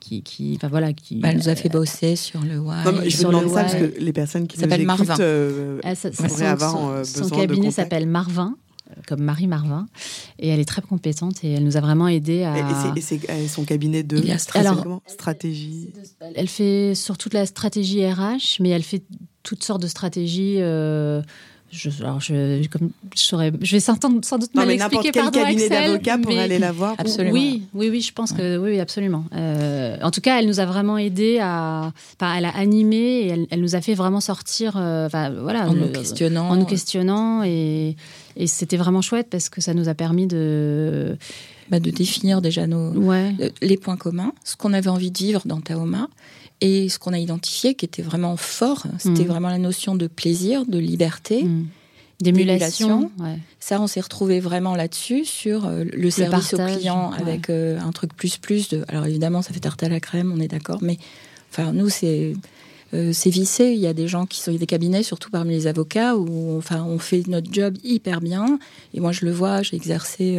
[0.00, 1.16] qui, qui, enfin, voilà, qui.
[1.16, 3.08] Bah, elle nous a fait bosser sur le why.
[3.08, 5.78] je vous demande ça parce que les personnes qui écoutent Marvin.
[5.84, 6.08] Ah, ça,
[6.50, 8.56] avoir son, son cabinet s'appelle Marvin
[9.06, 9.86] comme Marie Marvin.
[10.38, 12.56] Et elle est très compétente et elle nous a vraiment aidé à.
[12.96, 14.22] Et c'est son cabinet de
[15.06, 15.90] stratégie.
[16.34, 19.02] Elle fait surtout de la stratégie RH, mais elle fait
[19.42, 20.56] toutes sortes de stratégies.
[20.58, 21.22] Euh,
[21.70, 25.10] je, alors je, comme, je, saurais, je vais sans, sans doute mal expliquer.
[25.12, 26.94] N'importe quel cabinet d'avocats pour aller la voir.
[26.96, 27.34] Absolument.
[27.34, 29.24] Oui, oui, oui, je pense que oui, absolument.
[29.34, 33.28] Euh, en tout cas, elle nous a vraiment aidé à, enfin, elle a animé et
[33.28, 36.64] elle, elle nous a fait vraiment sortir, euh, enfin, voilà, en nous questionnant, en nous
[36.64, 37.96] questionnant et
[38.38, 41.18] et c'était vraiment chouette parce que ça nous a permis de...
[41.70, 42.94] Bah, de définir déjà nos,
[43.60, 46.08] les points communs, ce qu'on avait envie de vivre dans Taoma.
[46.62, 49.28] Et ce qu'on a identifié qui était vraiment fort, c'était mm.
[49.28, 51.44] vraiment la notion de plaisir, de liberté.
[51.44, 51.66] Mm.
[52.20, 53.12] D'émulation.
[53.60, 57.92] Ça, on s'est retrouvé vraiment là-dessus, sur euh, le, service au client avec euh, un
[57.92, 58.68] truc plus plus.
[58.70, 58.84] De...
[58.88, 60.98] Alors évidemment, ça fait tarte à la crème, on est d'accord, mais
[61.52, 62.32] enfin, nous, c'est
[62.94, 63.72] euh, c'est vissé.
[63.72, 66.82] Il y a des gens qui sont des cabinets, surtout parmi les avocats, où enfin,
[66.84, 68.58] on fait notre job hyper bien.
[68.94, 70.38] Et moi, je le vois, j'ai exercé.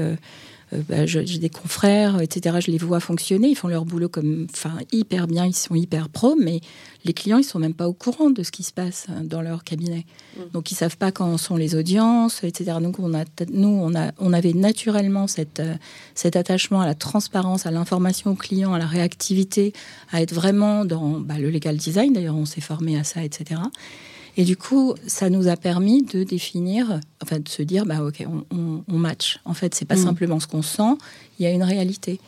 [0.74, 2.58] Euh, bah, j'ai des confrères, etc.
[2.66, 6.10] Je les vois fonctionner, ils font leur boulot comme, enfin, hyper bien, ils sont hyper
[6.10, 6.62] pro, mais
[7.06, 9.42] les clients, ils sont même pas au courant de ce qui se passe hein, dans
[9.42, 10.06] leur cabinet.
[10.38, 10.42] Mm.
[10.54, 12.78] Donc, ils savent pas quand sont les audiences, etc.
[12.82, 15.76] Donc, on a, nous, on a, on avait naturellement cette, euh,
[16.16, 19.74] cet attachement à la transparence, à l'information au client, à la réactivité,
[20.12, 22.14] à être vraiment dans bah, le legal design.
[22.14, 23.62] D'ailleurs, on s'est formé à ça, etc.
[24.40, 28.26] Et du coup, ça nous a permis de définir, enfin de se dire, bah ok,
[28.52, 29.42] on, match.
[29.44, 30.04] En fait, c'est pas mm.
[30.06, 30.96] simplement ce qu'on sent,
[31.38, 32.22] il y a une réalité.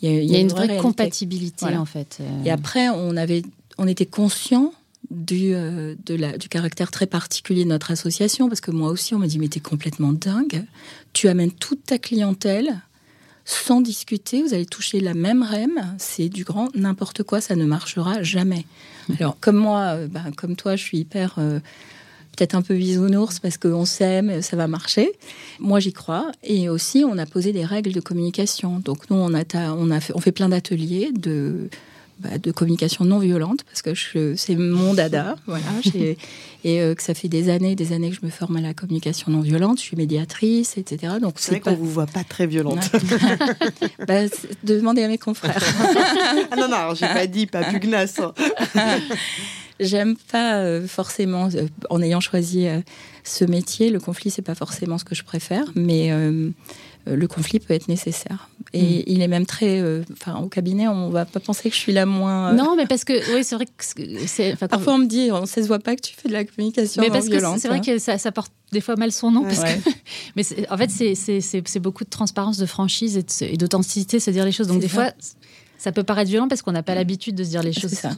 [0.00, 2.18] Il y a, une, vraie, compatibilité en fait.
[2.20, 2.44] Euh.
[2.44, 3.42] Et après, on avait,
[3.76, 4.72] on était conscient
[5.10, 9.14] du, euh, de la, du caractère très particulier de notre association, parce que moi aussi,
[9.14, 10.64] on m'a dit, mais t'es complètement dingue.
[11.12, 12.80] Tu amènes toute ta clientèle
[13.44, 17.66] sans discuter, vous allez toucher la même REM, c'est du grand n'importe quoi, ça ne
[17.66, 18.64] marchera jamais.
[19.18, 21.36] Alors, comme moi, euh, bah, comme toi, je suis hyper.
[21.38, 21.60] Euh,
[22.36, 25.10] peut-être un peu bisounours parce qu'on s'aime, ça va marcher.
[25.58, 26.30] Moi, j'y crois.
[26.44, 28.78] Et aussi, on a posé des règles de communication.
[28.78, 29.42] Donc, nous, on, a,
[29.72, 31.68] on, a fait, on fait plein d'ateliers de
[32.20, 35.64] bah, de communication non violente parce que c'est mon dada, voilà.
[36.64, 38.74] et euh, que ça fait des années, des années que je me forme à la
[38.74, 39.78] communication non violente.
[39.78, 41.14] Je suis médiatrice, etc.
[41.20, 42.90] Donc c'est vrai qu'on vous voit pas très violente.
[44.08, 44.22] bah,
[44.64, 45.62] demandez à mes confrères.
[46.50, 48.20] ah non non, j'ai pas dit pas pugnace.
[49.80, 52.66] J'aime pas euh, forcément, euh, en ayant choisi
[53.22, 56.10] ce métier, le conflit c'est pas forcément ce que je préfère, mais
[57.16, 58.48] le conflit peut être nécessaire.
[58.72, 59.02] Et mm.
[59.06, 59.80] il est même très.
[59.80, 62.50] Euh, enfin, au cabinet, on va pas penser que je suis la moins.
[62.50, 63.34] Euh, non, mais parce que.
[63.34, 63.72] Oui, c'est vrai que.
[64.26, 66.44] C'est, Parfois, on me dit, on ne se voit pas que tu fais de la
[66.44, 67.58] communication mais parce violente.
[67.58, 69.44] c'est vrai que ça, porte des fois mal son nom.
[69.44, 69.90] parce Que...
[70.36, 74.66] mais en fait, c'est, beaucoup de transparence, de franchise et, d'authenticité, se dire les choses.
[74.66, 75.12] Donc, des fois
[75.80, 77.92] ça peut paraître violent parce qu'on n'a pas l'habitude de se dire les choses.
[77.92, 78.10] Ça.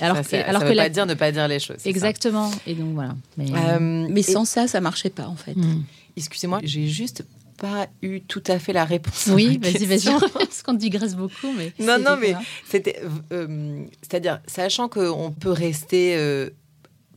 [0.00, 1.84] alors, ça, alors que pas dire ne pas dire les choses.
[1.84, 2.48] Exactement.
[2.64, 3.16] Et donc voilà.
[3.36, 5.56] Mais, sans ça, ça marchait pas en fait.
[5.56, 5.82] Mm.
[6.16, 7.24] Excusez-moi, j'ai juste
[7.62, 9.28] pas eu tout à fait la réponse.
[9.32, 10.12] Oui, vas-y, vas-y.
[10.32, 11.72] Parce qu'on digresse beaucoup, mais.
[11.78, 12.34] Non, non, mais
[12.68, 13.00] c'était,
[13.32, 16.50] euh, c'est-à-dire, sachant qu'on peut rester euh,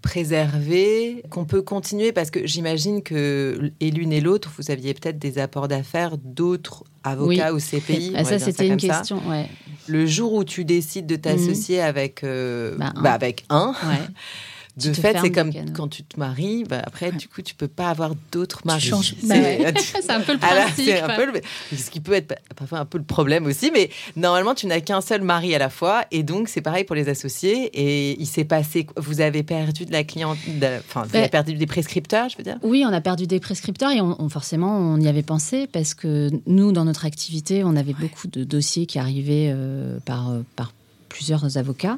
[0.03, 5.17] préservé, qu'on peut continuer, parce que j'imagine que et l'une et l'autre, vous aviez peut-être
[5.17, 8.13] des apports d'affaires d'autres avocats ou CPI.
[8.15, 9.19] Ah, ça, c'était une question.
[9.27, 9.49] Ouais.
[9.87, 11.85] Le jour où tu décides de t'associer mhm.
[11.85, 13.69] avec, euh, bah, bah, avec un.
[13.69, 13.97] Ouais.
[14.77, 17.89] de fait, c'est comme quand tu te maries, bah après, du coup, tu peux pas
[17.89, 18.91] avoir d'autres maris.
[19.23, 19.37] Bah
[19.77, 20.85] c'est un peu le principe.
[20.85, 21.41] c'est un peu le...
[21.77, 25.01] ce qui peut être parfois un peu le problème aussi, mais normalement, tu n'as qu'un
[25.01, 27.69] seul mari à la fois, et donc c'est pareil pour les associés.
[27.73, 30.37] Et il s'est passé, vous avez perdu de la cliente,
[30.79, 32.57] enfin, vous avez perdu des prescripteurs, je veux dire?
[32.61, 36.29] Oui, on a perdu des prescripteurs et on, forcément, on y avait pensé parce que
[36.47, 40.73] nous, dans notre activité, on avait beaucoup de dossiers qui arrivaient euh, par, euh, par
[41.15, 41.97] plusieurs avocats.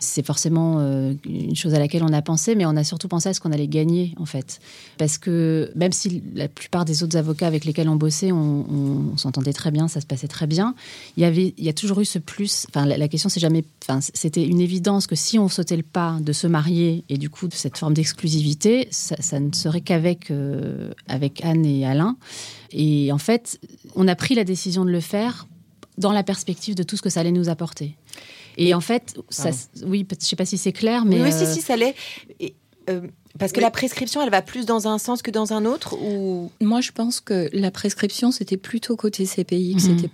[0.00, 0.80] C'est forcément
[1.26, 3.52] une chose à laquelle on a pensé, mais on a surtout pensé à ce qu'on
[3.52, 4.58] allait gagner, en fait.
[4.96, 9.52] Parce que même si la plupart des autres avocats avec lesquels on bossait, on, s'entendait
[9.52, 10.74] très bien, ça se passait très bien,
[11.16, 12.66] il y, avait, il y a toujours eu ce plus.
[12.70, 13.64] Enfin, la, question, c'est jamais.
[13.82, 17.28] Enfin, c'était une évidence que si on sautait le pas de se marier et du
[17.28, 20.32] coup de cette forme d'exclusivité, ça, ne serait qu'avec
[21.06, 22.16] avec Anne et Alain.
[22.72, 23.60] Et en fait,
[23.94, 25.46] on a pris la décision de le faire
[25.98, 27.96] dans la perspective de tout ce que ça allait nous apporter.
[28.56, 29.50] Et, en fait, ça,
[29.84, 31.20] oui, je ne sais pas si c'est clair, mais...
[31.22, 31.94] Oui, si, si, ça l'est.
[32.90, 33.00] Euh,
[33.38, 36.52] parce que la prescription, elle va plus dans un sens que dans un autre ou...
[36.60, 39.98] Moi, je pense que la prescription, c'était plutôt côté CPI, que mhm.
[39.98, 40.10] c'était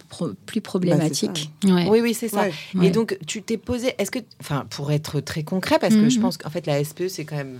[0.47, 1.51] plus problématique.
[1.65, 2.47] Bah, oui, oui, c'est ça.
[2.83, 6.17] Et donc, tu t'es posé, est-ce que, enfin, pour être très concret, parce que je
[6.17, 6.23] mhm.
[6.23, 7.59] pense qu'en fait, la SPE, c'est quand même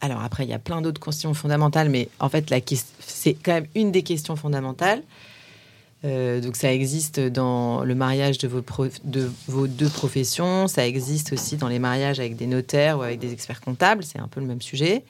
[0.00, 2.52] alors après, il y a plein d'autres questions fondamentales, mais en fait,
[3.00, 5.02] c'est quand même une des questions fondamentales.
[6.04, 8.62] Euh, donc ça existe dans le mariage de vos,
[9.04, 13.18] de vos deux professions, ça existe aussi dans les mariages avec des notaires ou avec
[13.18, 15.04] des experts comptables, c'est un peu le même sujet.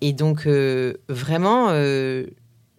[0.00, 2.26] Et donc euh, vraiment, euh,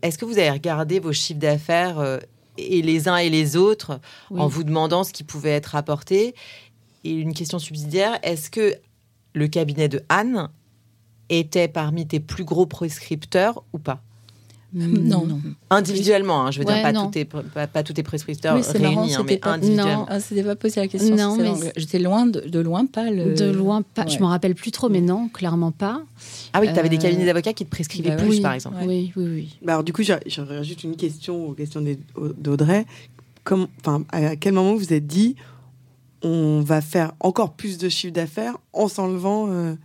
[0.02, 2.20] est-ce que vous avez regardé vos chiffres d'affaires
[2.58, 6.36] et les uns et les autres en vous demandant ce qui pouvait être apporté?
[7.04, 8.76] Et une question subsidiaire, est-ce que
[9.34, 10.50] le cabinet de Anne
[11.30, 14.02] était parmi tes plus gros prescripteurs ou pas?
[14.76, 15.40] Non, non.
[15.70, 19.40] Individuellement, hein, je veux dire, pas, tous tes, pas, tous tes prescripteurs réunis, hein, mais
[19.42, 20.00] individuellement.
[20.00, 21.16] Non, ah, c'était pas posé la question.
[21.16, 23.34] Non, mais j'étais loin de, de, loin pas le.
[23.34, 24.06] De loin pas.
[24.08, 26.02] Je me rappelle plus trop, mais non, clairement pas.
[26.54, 28.78] Ah oui, tu avais des cabinets euh, d'avocats qui te prescrivaient bah plus, par exemple.
[28.86, 29.58] Oui, oui, oui.
[29.62, 31.84] Bah alors du coup, j'aurais juste une question aux questions
[32.38, 32.86] d'Audrey.
[33.50, 35.36] Enfin, à quel moment vous êtes dit
[36.24, 39.48] on va faire encore plus de chiffre d'affaires en s'enlevant.
[39.50, 39.76] Euh,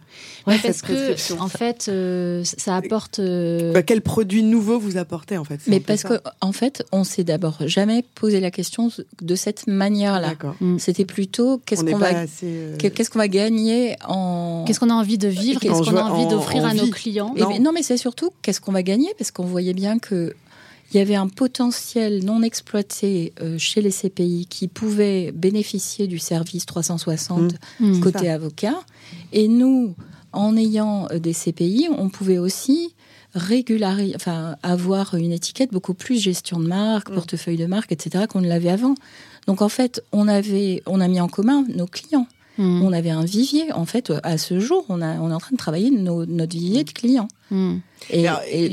[0.44, 3.18] parce que en fait, euh, ça apporte.
[3.18, 7.04] Euh, bah, quel produit nouveau vous apportez en fait Mais parce qu'en en fait, on
[7.04, 8.90] s'est d'abord jamais posé la question
[9.20, 10.34] de cette manière-là.
[10.60, 10.78] Mm.
[10.78, 12.26] C'était plutôt qu'est-ce qu'on va,
[12.78, 14.64] qu'est-ce qu'on va gagner en.
[14.66, 17.72] Qu'est-ce qu'on a envie de vivre Qu'est-ce qu'on a envie d'offrir à nos clients non.
[17.72, 20.34] mais c'est surtout qu'est-ce qu'on va gagner parce qu'on voyait bien que
[20.90, 26.18] il y avait un potentiel non exploité euh, chez les CPI qui pouvait bénéficier du
[26.18, 27.86] service 360 mmh.
[27.86, 28.00] mmh.
[28.00, 28.80] côté avocat.
[29.32, 29.94] Et nous,
[30.32, 32.94] en ayant euh, des CPI, on pouvait aussi
[33.34, 37.14] régulariser, enfin, avoir une étiquette beaucoup plus gestion de marque, mmh.
[37.14, 38.94] portefeuille de marque, etc., qu'on ne l'avait avant.
[39.46, 42.26] Donc en fait, on avait, on a mis en commun nos clients.
[42.60, 43.72] On avait un vivier.
[43.72, 46.84] En fait, à ce jour, on, a, on est en train de travailler notre vivier
[46.84, 47.28] de clients.
[48.10, 48.26] Et,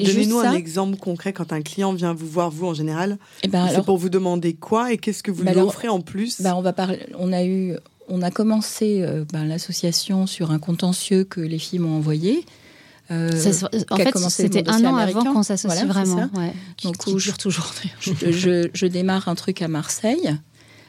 [0.06, 3.18] donnez-nous un exemple concret quand un client vient vous voir, vous en général.
[3.44, 6.02] Eh ben c'est pour vous demander quoi et qu'est-ce que vous bah lui offrez en
[6.02, 7.00] plus bah on va parler.
[7.18, 7.76] On a eu,
[8.08, 12.46] on a commencé euh, bah, l'association sur un contentieux que les filles m'ont envoyé.
[13.10, 13.30] Euh,
[13.90, 16.30] en fait, c'était un an avant qu'on s'associe vraiment.
[16.36, 17.74] Ouais, Donc, je, toujours.
[18.02, 20.36] je, je, démarre un truc à Marseille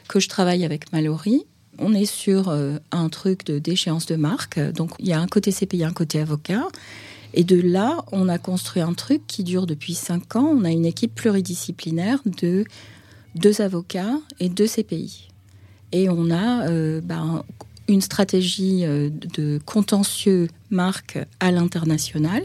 [0.09, 1.45] que je travaille avec Mallory.
[1.79, 4.59] On est sur euh, un truc de déchéance de marque.
[4.59, 6.67] Donc, il y a un côté CPI, un côté avocat.
[7.33, 10.51] Et de là, on a construit un truc qui dure depuis cinq ans.
[10.53, 12.65] On a une équipe pluridisciplinaire de
[13.35, 15.29] deux avocats et deux CPI.
[15.91, 17.43] Et on a euh, ben,
[17.87, 22.43] une stratégie euh, de contentieux marque à l'international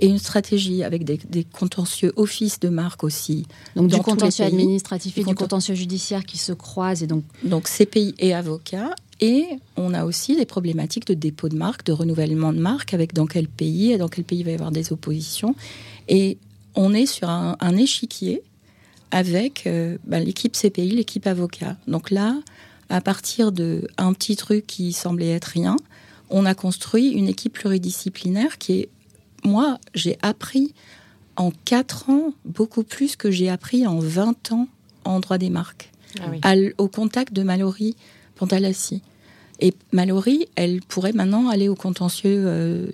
[0.00, 3.46] et une stratégie avec des, contentieux office de marque aussi.
[3.74, 8.14] Donc du contentieux administratif et du contentieux judiciaire qui se croisent et donc donc CPI
[8.18, 12.58] et avocats et on a aussi des problématiques de dépôt de marque, de renouvellement de
[12.58, 15.54] marque, avec dans quel pays, et dans quel pays il va y avoir des oppositions.
[16.08, 16.38] Et
[16.74, 18.42] on est sur un, échiquier
[19.10, 21.76] avec euh, ben, l'équipe CPI, l'équipe avocat.
[21.88, 22.38] Donc là,
[22.90, 25.76] à partir d'un petit truc qui semblait être rien,
[26.28, 28.88] on a construit une équipe pluridisciplinaire qui est,
[29.44, 30.74] moi, j'ai appris
[31.36, 34.68] en 4 ans beaucoup plus que j'ai appris en 20 ans
[35.04, 35.90] en droit des marques.
[36.42, 37.94] Ah au contact de Mallory,
[38.36, 39.02] Pantalassi.
[39.60, 42.42] Et Mallory, elle pourrait maintenant aller au contentieux.
[42.46, 42.86] Euh,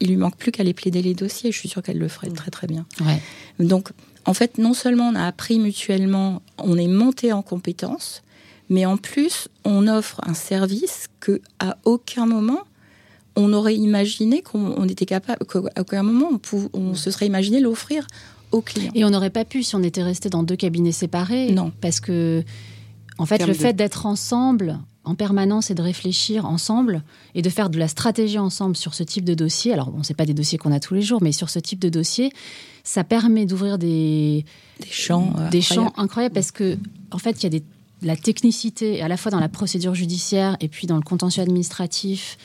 [0.00, 1.52] il lui manque plus qu'à aller plaider les dossiers.
[1.52, 2.86] Je suis sûre qu'elle le ferait très très bien.
[3.58, 3.90] Donc,
[4.24, 8.22] en fait, non seulement on a appris mutuellement, on est monté en compétences,
[8.70, 12.60] mais en plus, on offre un service que à aucun moment
[13.36, 18.06] on aurait imaginé qu'on était capable, qu'à aucun moment on, on se serait imaginé l'offrir
[18.52, 18.92] aux clients.
[18.94, 21.52] Et on n'aurait pas pu si on était resté dans deux cabinets séparés.
[21.52, 22.44] Non, parce que
[23.18, 27.02] en fait, le fait d'être ensemble en permanence et de réfléchir ensemble
[27.34, 29.72] et de faire de la stratégie ensemble sur ce type de dossier.
[29.72, 31.78] Alors, bon, c'est pas des dossiers qu'on a tous les jours, mais sur ce type
[31.78, 32.32] de dossier,
[32.84, 34.44] ça permet d'ouvrir des,
[34.80, 36.78] des champs, des champs incroyables parce que,
[37.10, 37.62] en fait, il y a des,
[38.02, 42.38] la technicité à la fois dans la procédure judiciaire et puis dans le contentieux administratif.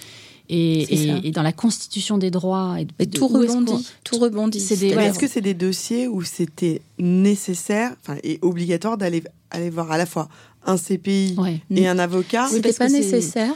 [0.51, 2.77] Et, et, dans la constitution des droits.
[2.97, 4.57] Et, tout, rebondit, tout rebondit.
[4.57, 10.05] Est-ce que c'est des dossiers où c'était nécessaire et obligatoire d'aller aller voir à la
[10.05, 10.29] fois
[10.65, 11.35] un CPI
[11.71, 12.47] et un avocat.
[12.49, 13.55] C'était pas nécessaire.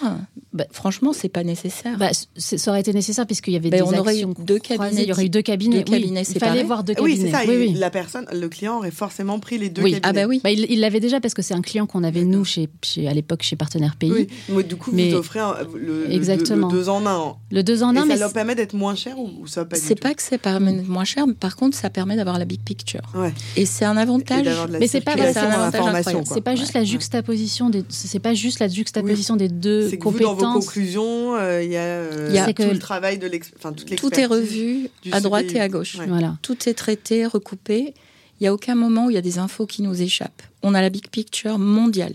[0.53, 1.97] Bah, franchement, c'est pas nécessaire.
[1.97, 5.03] Bah, ça aurait été nécessaire puisqu'il y avait bah, des on aurait eu deux cabinets.
[5.03, 5.83] Il y aurait eu deux cabinets.
[5.83, 7.15] cabinets il fallait voir deux cabinets.
[7.15, 7.41] Oui, c'est ça.
[7.47, 10.01] Oui, La personne, le client aurait forcément pris les deux cabinets.
[10.03, 10.41] Ah bah oui.
[10.45, 12.69] il l'avait déjà parce que c'est un client qu'on avait nous chez,
[13.07, 14.11] à l'époque chez Partenaire Pays.
[14.11, 14.27] Oui.
[14.49, 15.39] Mais du coup, vous offrez
[15.75, 16.67] le, Exactement.
[16.67, 17.35] Le, deux en un.
[17.51, 18.05] Le deux en un.
[18.05, 20.73] Et ça leur permet d'être moins cher ou, ça pas C'est pas que ça permet
[20.73, 23.01] d'être moins cher, mais par contre, ça permet d'avoir la big picture.
[23.55, 24.47] Et c'est un avantage.
[24.69, 27.83] Mais c'est pas C'est pas juste la juxtaposition des.
[27.89, 30.37] C'est pas juste la juxtaposition des deux compétences.
[30.39, 33.97] Dans vos conclusions, euh, il y a, euh, tout le travail de l'expertise.
[33.97, 35.97] Tout est revu à droite et à gauche.
[36.07, 36.37] Voilà.
[36.41, 37.93] Tout est traité, recoupé.
[38.39, 40.41] Il n'y a aucun moment où il y a des infos qui nous échappent.
[40.63, 42.13] On a la big picture mondiale.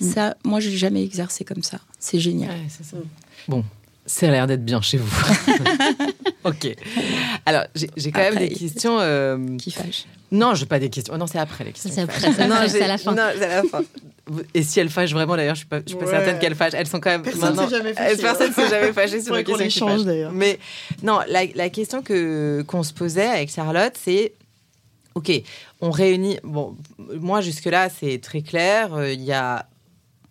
[0.00, 0.10] Mm.
[0.10, 1.78] Ça, moi, j'ai jamais exercé comme ça.
[1.98, 2.54] C'est génial.
[2.68, 2.96] ça.
[3.48, 3.64] Bon,
[4.06, 5.24] ça a l'air d'être bien chez vous.
[6.44, 6.76] ok.
[7.46, 8.98] Alors, j'ai quand même des questions.
[9.00, 9.56] Euh...
[9.56, 11.14] Qui fâchent Non, je n'ai pas des questions.
[11.14, 11.90] Oh, non, c'est après les questions.
[11.92, 12.20] C'est après,
[12.68, 13.14] c'est à la fin.
[13.14, 13.82] Non, c'est à la fin.
[14.54, 16.74] Et si elles fâchent vraiment, d'ailleurs, je suis pas, je suis pas certaine qu'elles fâchent.
[16.74, 17.22] Elles sont quand même.
[17.22, 18.16] Personne ne s'est jamais fâché.
[18.22, 20.02] Personne s'est jamais fâché sur les questions.
[20.02, 20.32] d'ailleurs.
[20.32, 20.58] Mais
[21.02, 24.32] non, la, la question que qu'on se posait avec Charlotte, c'est
[25.14, 25.30] ok,
[25.80, 26.38] on réunit.
[26.42, 26.76] Bon,
[27.20, 28.94] moi jusque là, c'est très clair.
[28.94, 29.66] Euh, il y a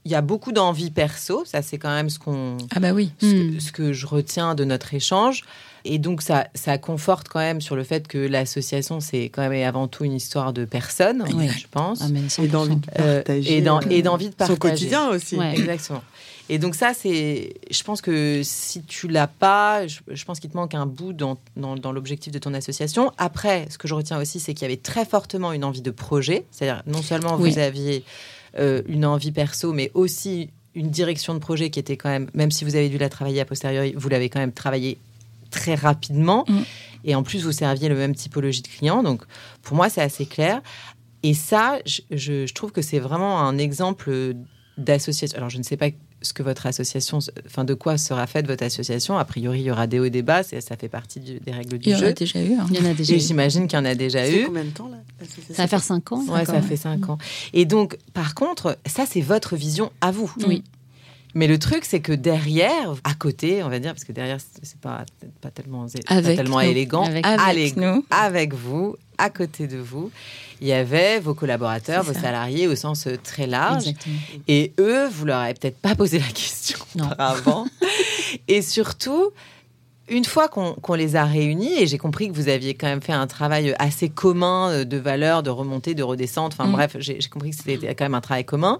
[0.05, 2.57] il y a beaucoup d'envie perso, ça c'est quand même ce qu'on.
[2.75, 3.11] Ah bah oui.
[3.21, 3.59] Hmm.
[3.59, 5.43] Ce, que, je retiens de notre échange.
[5.85, 9.67] Et donc ça, ça conforte quand même sur le fait que l'association c'est quand même
[9.67, 12.01] avant tout une histoire de personnes, je pense.
[12.01, 13.57] Ah, et d'envie de euh, partager.
[13.57, 14.53] et d'envie de partager.
[14.53, 15.37] Son quotidien aussi.
[15.39, 16.01] Exactement.
[16.49, 20.57] Et donc ça, c'est, je pense que si tu l'as pas, je, pense qu'il te
[20.57, 23.11] manque un bout dans, dans, l'objectif de ton association.
[23.17, 25.91] Après, ce que je retiens aussi, c'est qu'il y avait très fortement une envie de
[25.91, 26.45] projet.
[26.51, 31.69] C'est-à-dire, non seulement vous aviez euh, une envie perso, mais aussi une direction de projet
[31.69, 34.29] qui était quand même, même si vous avez dû la travailler a posteriori, vous l'avez
[34.29, 34.97] quand même travaillé
[35.51, 36.45] très rapidement.
[36.47, 36.61] Mm.
[37.05, 39.03] Et en plus, vous serviez le même typologie de client.
[39.03, 39.23] Donc,
[39.61, 40.61] pour moi, c'est assez clair.
[41.21, 44.35] Et ça, je, je trouve que c'est vraiment un exemple
[44.77, 45.37] d'association.
[45.37, 45.89] Alors, je ne sais pas
[46.23, 49.17] ce que votre association, enfin de quoi sera faite votre association.
[49.17, 51.77] A priori, il y aura des hauts et des bas, ça fait partie des règles
[51.77, 51.97] du jeu.
[51.97, 52.53] Il y en a déjà eu.
[52.53, 52.65] Hein.
[52.71, 54.45] Il y en a déjà Et j'imagine qu'il y en a déjà eu.
[54.45, 54.97] combien de temps là?
[55.51, 56.25] Ça va faire 5 ans.
[56.27, 57.17] Ouais, ça fait 5 ans.
[57.53, 60.33] Et donc, par contre, ça c'est votre vision à vous.
[60.47, 60.63] Oui.
[61.35, 64.79] Mais le truc, c'est que derrière, à côté, on va dire, parce que derrière, c'est
[64.79, 65.03] pas,
[65.41, 68.05] pas tellement, pas tellement élégant, avec, avec, nous.
[68.11, 70.11] avec vous, à côté de vous,
[70.61, 73.85] il y avait vos collaborateurs, vos salariés au sens euh, très large.
[74.47, 77.65] Et eux, vous leur avez peut-être pas posé la question auparavant.
[78.47, 79.31] et surtout,
[80.09, 83.13] une fois qu'on les a réunis, et j'ai compris que vous aviez quand même fait
[83.13, 86.71] un travail assez commun euh, de valeur, de remontée, de redescente, enfin mm.
[86.73, 88.79] bref, j'ai compris que c'était quand même un travail commun.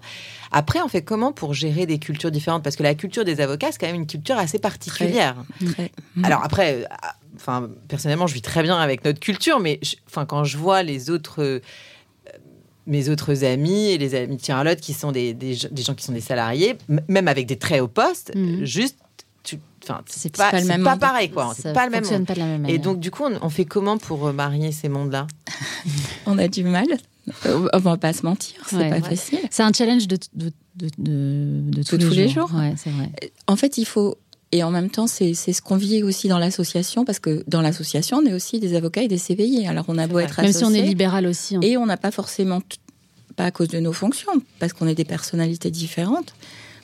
[0.51, 2.61] Après, on fait comment pour gérer des cultures différentes?
[2.61, 5.35] Parce que la culture des avocats, c'est quand même une culture assez particulière.
[6.23, 6.85] Alors après, euh,
[7.37, 11.09] enfin, personnellement, je vis très bien avec notre culture, mais enfin, quand je vois les
[11.09, 11.59] autres euh,
[12.85, 16.11] mes autres amis et les amis de Charlotte qui sont des, des, gens qui sont
[16.11, 16.75] des salariés,
[17.07, 18.65] même avec des très hauts postes, mm.
[18.65, 18.97] juste
[19.83, 21.53] Enfin, c'est pas, le même pas pareil, quoi.
[21.55, 23.97] C'est pas le même Pas de la même Et donc, du coup, on, fait comment
[23.97, 25.27] pour euh, marier ces mondes-là
[26.25, 26.87] On a du mal.
[27.45, 29.39] Euh, on va pas se mentir, c'est pas facile.
[29.49, 32.51] C'est un challenge de, de, de, de, tous, les, jours.
[32.75, 33.09] c'est vrai.
[33.23, 34.17] Euh, en fait, il faut.
[34.51, 38.17] Et en même temps, c'est ce qu'on vit aussi dans l'association, parce que dans l'association,
[38.17, 39.67] on est aussi des avocats et des CVI.
[39.67, 41.55] Alors, on a beau être Même si on est libéral aussi.
[41.55, 41.59] Hein.
[41.63, 42.61] Et on n'a pas forcément.
[43.35, 46.35] Pas à cause de nos fonctions, parce qu'on est des personnalités différentes.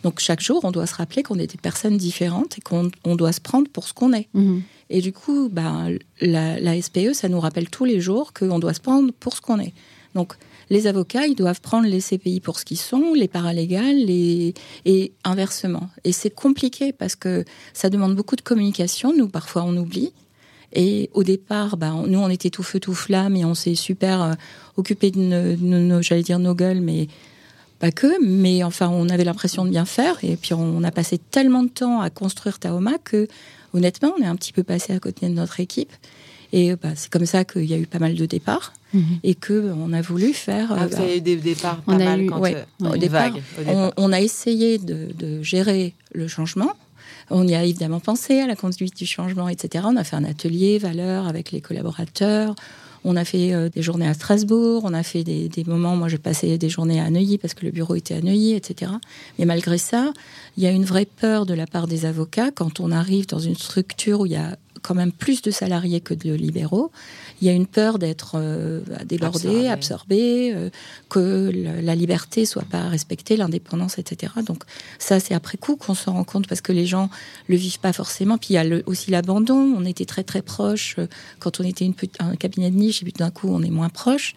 [0.04, 3.32] Donc chaque jour, on doit se rappeler qu'on est des personnes différentes et qu'on doit
[3.32, 4.28] se prendre pour ce qu'on est.
[4.34, 4.62] Mhm.
[4.90, 5.88] Et du coup, bah,
[6.22, 9.60] la, SPE, ça nous rappelle tous les jours qu'on doit se prendre pour ce qu'on
[9.60, 9.74] est.
[10.16, 10.34] Donc
[10.70, 14.54] les avocats, ils doivent prendre les CPI pour ce qu'ils sont, les paralégales, les...
[14.86, 15.90] et inversement.
[16.04, 19.14] Et c'est compliqué parce que ça demande beaucoup de communication.
[19.16, 20.14] Nous, parfois, on oublie.
[20.74, 24.22] Et au départ, bah, nous, on était tout feu, tout flamme et on s'est super
[24.22, 24.34] euh,
[24.78, 27.08] occupé de, nos, j'allais dire nos gueules, mais
[27.80, 30.18] pas que, mais enfin, on avait l'impression de bien faire.
[30.24, 33.28] Et puis, on a passé tellement de temps à construire Taoma que,
[33.74, 35.92] honnêtement, on est un petit peu passé à côté de notre équipe.
[36.52, 39.20] Et bah, c'est comme ça qu'il y a eu pas mal de départs mhm.
[39.24, 40.72] et que on a voulu faire.
[40.72, 42.90] Ah, vous bah, avez eu des départs pas on mal a eu, quand ouais, euh,
[42.90, 43.32] au, départ,
[43.98, 46.72] On, a essayé de, de, gérer le changement.
[47.30, 49.86] On y a évidemment pensé à la conduite du changement, etc.
[49.88, 52.56] On a fait un atelier valeur avec les collaborateurs.
[53.04, 56.18] On a fait euh, des journées à Strasbourg, on a fait des, moments, moi j'ai
[56.18, 58.92] passé des journées à Neuilly parce que le bureau était à Neuilly, etc.
[59.38, 60.14] Mais malgré ça,
[60.58, 63.40] il y a une vraie peur de la part des avocats quand on arrive dans
[63.40, 66.92] une structure où il y a quand même plus de salariés que de libéraux.
[67.42, 70.70] Il y a une peur d'être euh, débordé, absorbé, euh,
[71.10, 74.34] que la liberté soit pas respectée, l'indépendance, etc.
[74.46, 74.64] Donc
[74.98, 77.10] ça, c'est après coup qu'on se rend compte parce que les gens
[77.48, 78.38] le vivent pas forcément.
[78.38, 79.74] Puis il y a aussi l'abandon.
[79.78, 81.08] On était très très proches euh,
[81.40, 83.90] quand on était une, un cabinet de niche et puis d'un coup on est moins
[83.90, 84.36] proche,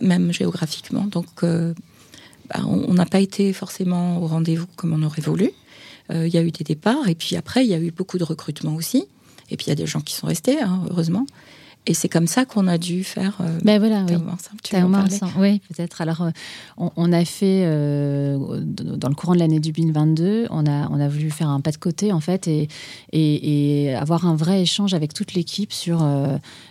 [0.00, 1.04] même géographiquement.
[1.04, 5.50] Donc bah, on n'a pas été forcément au rendez-vous comme on aurait voulu.
[6.12, 8.24] Il y a eu des départs et puis après, il y a eu beaucoup de
[8.24, 9.06] recrutements aussi.
[9.50, 11.26] Et puis il y a des gens qui sont restés, hein, heureusement.
[11.86, 13.38] Et c'est comme ça qu'on a dû faire.
[13.40, 14.16] Euh, ben voilà, oui.
[15.38, 16.02] Oui, peut-être.
[16.02, 16.30] Alors, euh,
[16.76, 21.30] on, a fait euh, dans le courant de l'année 2022, on a on a voulu
[21.30, 22.68] faire un pas de côté en fait et
[23.12, 26.00] et, avoir un vrai échange avec toute l'équipe sur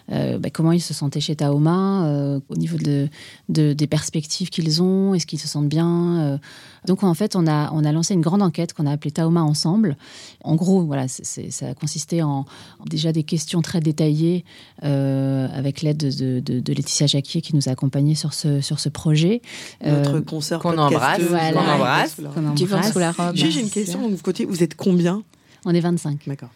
[0.09, 3.09] ben, comment ils se sentaient chez Taoma, au niveau de,
[3.49, 6.39] de des perspectives qu'ils ont, est-ce qu'ils se sentent bien.
[6.85, 9.41] Donc en fait, on a on a lancé une grande enquête qu'on a appelée Taoma
[9.41, 9.97] ensemble.
[10.43, 12.45] En gros, voilà, ça a consisté en
[12.85, 14.45] déjà des questions très détaillées.
[14.83, 14.98] Euh,
[15.53, 19.41] avec l'aide de, Laetitia Jacquier qui nous a accompagnés sur ce, sur ce projet.
[19.85, 21.21] Notre euh, concert qu'on embrasse.
[21.21, 22.19] Voilà, qu'on embrasse.
[22.19, 22.91] embrasse.
[22.91, 23.35] Sous la robe.
[23.35, 24.45] J'ai une question côté.
[24.45, 25.23] Vous êtes combien?
[25.65, 26.19] On est 25.
[26.27, 26.49] D'accord.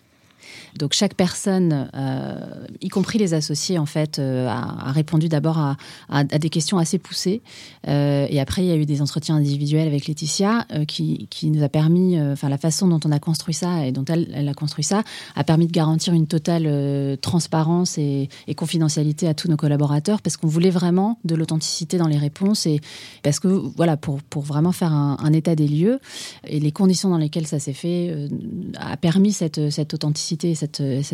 [0.77, 5.57] Donc chaque personne, euh, y compris les associés, en fait, euh, a, répondu d'abord
[6.09, 7.41] à, des questions assez poussées.
[7.87, 11.69] Euh, et après, il y a eu des entretiens individuels avec Laetitia qui, nous a
[11.69, 15.03] permis, enfin la façon dont on a construit ça et dont elle, a construit ça,
[15.35, 20.47] a permis de garantir une totale transparence et, confidentialité à tous nos collaborateurs parce qu'on
[20.47, 22.79] voulait vraiment de l'authenticité dans les réponses et
[23.23, 25.99] parce que voilà pour, vraiment faire un, état des lieux
[26.45, 28.15] et les conditions dans lesquelles ça s'est fait
[28.77, 30.62] a permis cette, cette authenticité cette,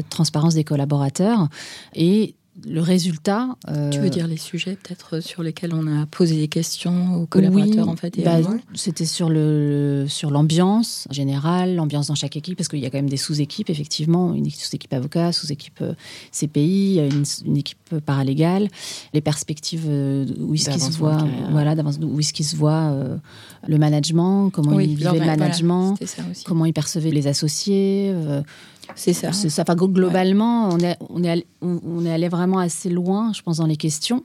[0.09, 1.47] transparence des collaborateurs.
[1.93, 2.35] Et
[2.67, 3.55] le résultat.
[3.67, 7.25] Euh, tu veux dire les sujets peut-être sur lesquels on a posé des questions aux
[7.25, 8.37] collaborateurs en fait bah,
[8.73, 12.97] C'était sur le sur l'ambiance générale, l'ambiance dans chaque équipe parce qu'il y a quand
[12.97, 15.93] même des sous-équipes effectivement, une sous-équipe avocat, sous-équipe euh,
[16.31, 18.67] CPI, une, une, équipe paralégale,
[19.13, 22.93] les perspectives euh, où est-ce qu'ils se voient, voilà, où est-ce qu'ils se voit
[23.67, 25.97] le management, comment ils vivaient le management,
[26.45, 28.13] comment ils percevaient les associés.
[28.95, 29.31] C'est ça.
[29.31, 29.63] C'est ça.
[29.63, 33.57] Enfin, globalement, on, est, on, est allé, on est allé vraiment assez loin, je pense,
[33.57, 34.23] dans les questions.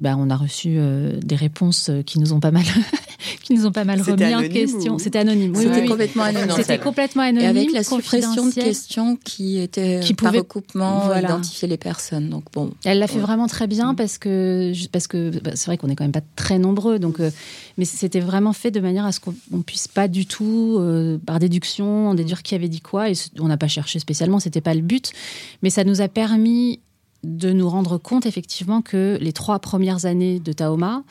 [0.00, 2.64] Ben, on a reçu euh, des réponses euh, qui nous ont pas mal,
[3.42, 4.98] qui nous ont pas mal remis en question.
[4.98, 5.54] C'était anonyme.
[5.54, 6.52] C'était complètement anonyme.
[6.56, 7.56] C'était complètement anonyme.
[7.56, 11.28] Et avec la suppression de questions qui étaient qui par recoupement voilà.
[11.28, 12.28] identifier les personnes.
[12.28, 12.72] Donc bon.
[12.84, 13.96] Elle l'a fait vraiment très bien mm.
[13.96, 16.98] parce que parce que bah, c'est vrai qu'on est quand même pas très nombreux.
[16.98, 17.30] Donc, euh,
[17.78, 20.80] mais c'était vraiment fait de manière à ce qu'on puisse pas du tout,
[21.26, 23.10] par déduction, en déduire qui avait dit quoi.
[23.10, 25.12] Et on n'a pas cherché spécialement, c'était pas le but,
[25.62, 26.80] mais ça nous a permis
[27.24, 31.04] de nous rendre compte effectivement que les trois premières années de Taoma,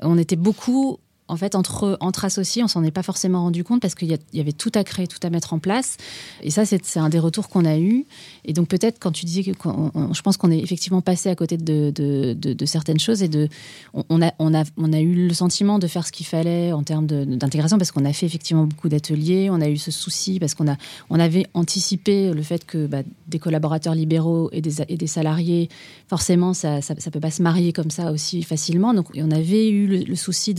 [0.00, 0.98] on était beaucoup
[1.32, 4.40] en fait, entre, entre associés, on s'en est pas forcément rendu compte parce qu'il y,
[4.40, 5.96] avait tout à créer, tout à mettre en place.
[6.42, 8.04] Et ça, c'est un des retours qu'on a eu.
[8.44, 11.56] Et donc, peut-être, quand tu disais que je pense qu'on est effectivement passé à côté
[11.56, 13.48] de, certaines choses et de,
[13.94, 16.82] on, a, on, a, on a eu le sentiment de faire ce qu'il fallait en
[16.82, 19.48] termes d'intégration parce qu'on a fait effectivement beaucoup d'ateliers.
[19.50, 20.76] On a eu ce souci parce qu'on a,
[21.08, 25.68] on avait anticipé le fait que bah, des collaborateurs libéraux et des, et des salariés,
[26.08, 28.92] forcément, ça, ça, peut pas se marier comme ça aussi facilement.
[28.92, 30.54] Donc, on avait eu le, le souci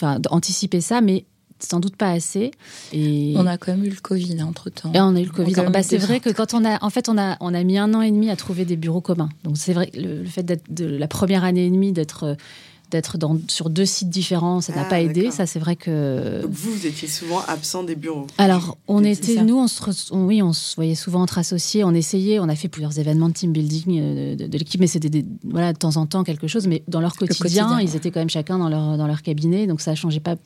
[0.00, 1.24] d'anticiper ça, mais
[1.62, 2.50] sans doute pas assez.
[2.92, 4.92] Et on a quand même eu le Covid entre temps.
[4.94, 5.54] Et on a eu le Covid.
[5.72, 7.92] Bah, c'est vrai que quand on a, en fait, on a, on a mis un
[7.94, 9.30] an et demi à trouver des bureaux communs.
[9.44, 12.36] Donc c'est vrai le, le fait d'être de la première année et demie d'être
[12.92, 13.16] d'être
[13.48, 15.30] sur deux sites différents, ça n'a ah, pas aidé.
[15.30, 16.42] Ça, c'est vrai que.
[16.42, 18.26] Donc vous, vous étiez souvent absent des bureaux.
[18.38, 21.82] Alors, on était, nous, on se, oui, on se voyait souvent entre associés.
[21.84, 25.24] On essayait, on a fait plusieurs événements de team building euh, de, l'équipe, mais c'était
[25.42, 26.66] voilà de temps en temps quelque chose.
[26.66, 29.66] Mais dans leur quotidien, quotidien, ils étaient quand même chacun dans leur dans leur cabinet,
[29.66, 30.36] donc ça changeait pas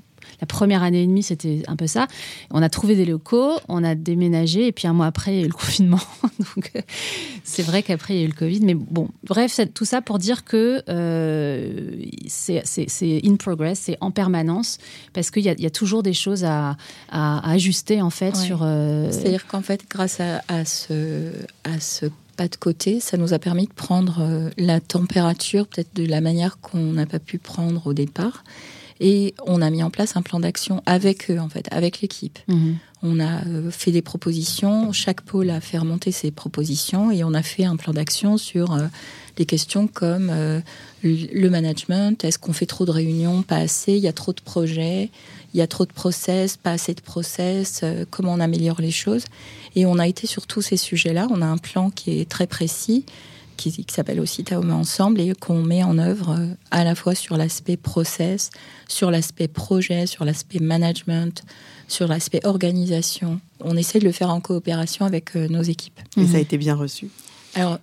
[0.40, 2.06] la première année et demie, c'était un peu ça.
[2.50, 5.42] On a trouvé des locaux, on a déménagé, et puis un mois après, il y
[5.42, 6.00] a eu le confinement.
[6.38, 6.80] Donc, euh,
[7.44, 8.60] c'est vrai qu'après, il y a eu le Covid.
[8.60, 11.90] Mais bon, bref, tout ça pour dire que euh,
[12.26, 12.62] c'est
[13.24, 14.78] in progress, c'est en permanence,
[15.12, 16.76] parce qu'il y, y, a toujours des choses à,
[17.10, 18.60] à, ajuster, en fait, sur...
[18.62, 21.30] Euh, C'est-à-dire qu'en fait, grâce à, à, ce,
[21.64, 22.06] à ce
[22.36, 26.60] pas de côté, ça nous a permis de prendre la température, peut-être de la manière
[26.60, 28.44] qu'on n'a pas pu prendre au départ.
[29.00, 32.38] Et on a mis en place un plan d'action avec eux, en fait, avec l'équipe.
[32.48, 32.76] Mhm.
[33.02, 37.34] On a euh, fait des propositions, chaque pôle a fait remonter ses propositions et on
[37.34, 38.86] a fait un plan d'action sur euh,
[39.36, 40.60] des questions comme euh,
[41.02, 44.40] le management, est-ce qu'on fait trop de réunions, pas assez, il y a trop de
[44.40, 45.10] projets,
[45.52, 49.24] il y a trop de process, pas assez de process, comment on améliore les choses?
[49.76, 52.46] Et on a été sur tous ces sujets-là, on a un plan qui est très
[52.46, 53.04] précis
[53.56, 57.36] qui, s'appelle aussi Taoma Ensemble et qu'on met en œuvre euh, à la fois sur
[57.36, 58.50] l'aspect process,
[58.88, 61.42] sur l'aspect projet, sur l'aspect management,
[61.88, 63.40] sur l'aspect organisation.
[63.60, 66.00] On essaie de le faire en coopération avec euh, nos équipes.
[66.16, 66.42] Et ça a mhm.
[66.42, 67.08] été bien reçu
[67.54, 67.78] Alors,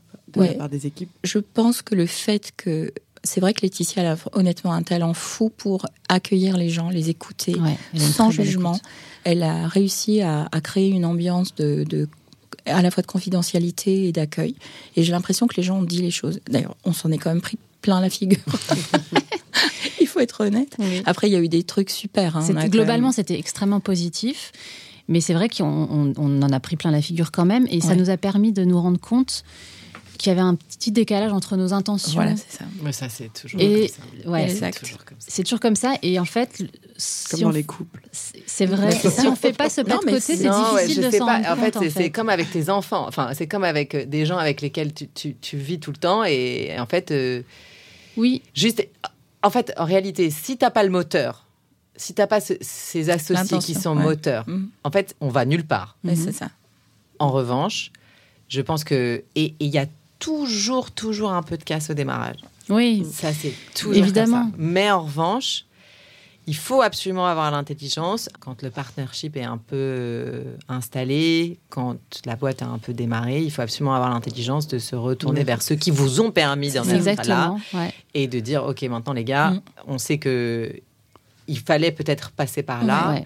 [0.58, 1.10] par des équipes?
[1.24, 2.92] Je pense que le fait que
[3.24, 7.56] c'est vrai que Laetitia a honnêtement un talent fou pour accueillir les gens, les écouter
[7.96, 8.78] sans jugement.
[9.24, 12.10] Elle a réussi à, créer une ambiance de, de
[12.66, 14.56] à la fois de confidentialité et d'accueil.
[14.96, 16.40] Et j'ai l'impression que les gens ont dit les choses.
[16.50, 18.40] D'ailleurs, on s'en est quand même pris plein la figure.
[20.02, 20.78] il faut être honnête.
[21.06, 22.38] Après, il y a eu des trucs super.
[22.38, 22.68] Hein.
[22.68, 24.52] Globalement, c'était extrêmement positif.
[25.10, 27.68] Mais c'est vrai qu'on en a pris plein la figure quand même.
[27.70, 29.44] Et ça nous a permis de nous rendre compte
[30.24, 32.14] qu'il y avait un petit décalage entre nos intentions.
[32.14, 32.66] Voilà, c'est ça.
[32.82, 34.30] Mais ça, c'est toujours et, comme ça.
[34.30, 34.48] Ouais,
[35.20, 35.96] c'est toujours, comme ça.
[36.02, 36.64] Et en fait,
[37.30, 38.02] comme dans les couples.
[38.12, 38.92] C'est vrai.
[38.92, 41.90] si on fait pas ce pas de côté, c'est difficile de s'en rendre en Fait,
[41.90, 43.06] c'est comme avec tes enfants.
[43.06, 45.98] Enfin, c'est comme avec euh, des gens avec lesquels tu, tu, tu vis tout le
[45.98, 46.24] temps.
[46.24, 47.42] Et, en fait, euh,
[48.16, 48.42] oui.
[48.54, 48.88] Juste,
[49.44, 51.46] en fait, en réalité, si t'as pas le moteur,
[51.98, 54.70] si t'as pas ces associés qui sont moteurs, mm.
[54.86, 55.98] en fait, on va nulle part.
[56.06, 56.32] c'est mm-hmm.
[56.32, 56.50] ça.
[57.20, 57.92] En revanche,
[58.48, 59.86] je pense que et il y a
[60.24, 62.38] toujours, toujours un peu de casse au démarrage.
[62.70, 63.06] Oui.
[63.12, 64.52] Ça, c'est tout Évidemment.
[64.58, 65.66] Mais en revanche,
[66.48, 72.38] il faut absolument avoir l'intelligence quand le partnership est un peu euh, installé, quand la
[72.38, 75.76] boîte a un peu démarré, il faut absolument avoir l'intelligence de se retourner vers ceux
[75.76, 77.56] qui vous ont permis d'en être là
[78.14, 79.62] et de dire ok maintenant les gars, mm.
[79.88, 80.74] on sait que
[81.48, 83.22] il fallait peut-être passer par là.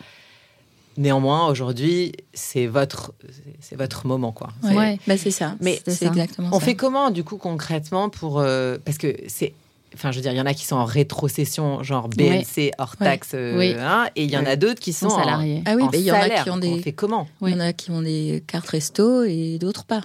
[0.97, 3.13] Néanmoins, aujourd'hui, c'est votre,
[3.59, 4.49] c'est votre moment, quoi.
[4.63, 5.55] Ouais, bah c'est ça.
[5.61, 6.49] Mais c'est exactement.
[6.51, 9.53] On fait comment, du coup, concrètement, pour euh, parce que c'est,
[9.93, 12.97] enfin, je veux dire, il y en a qui sont en rétrocession, genre BNC hors
[12.97, 15.61] taxe, euh, hein, et il y en a d'autres qui sont salariés.
[15.65, 16.69] ah oui, il y en a qui ont des.
[16.69, 17.27] On fait comment?
[17.43, 20.01] Il y en a qui ont des cartes resto et d'autres pas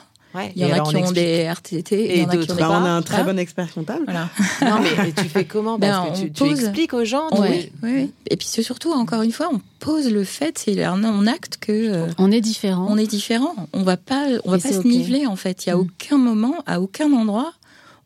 [0.54, 2.56] il y en a qui ont des RTT et d'autres.
[2.56, 4.04] Bah, on a un très bon expert comptable.
[4.04, 4.28] Voilà.
[4.62, 5.78] non, mais tu fais comment?
[5.78, 7.28] Ben, Parce que tu, expliques aux gens.
[7.32, 11.58] Oui, oui, Et puis surtout, encore une fois, on pose le fait, c'est on acte
[11.60, 12.86] que euh, on est différent.
[12.88, 13.54] On est différent.
[13.72, 15.66] On va pas, on va pas se niveler en fait.
[15.66, 15.80] Il y a mm.
[15.80, 17.52] aucun moment, à aucun endroit,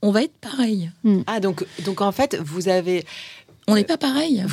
[0.02, 0.90] on va être pareil.
[1.04, 1.20] Mm.
[1.26, 3.04] Ah donc donc en fait vous avez
[3.68, 4.44] on n'est pas pareil.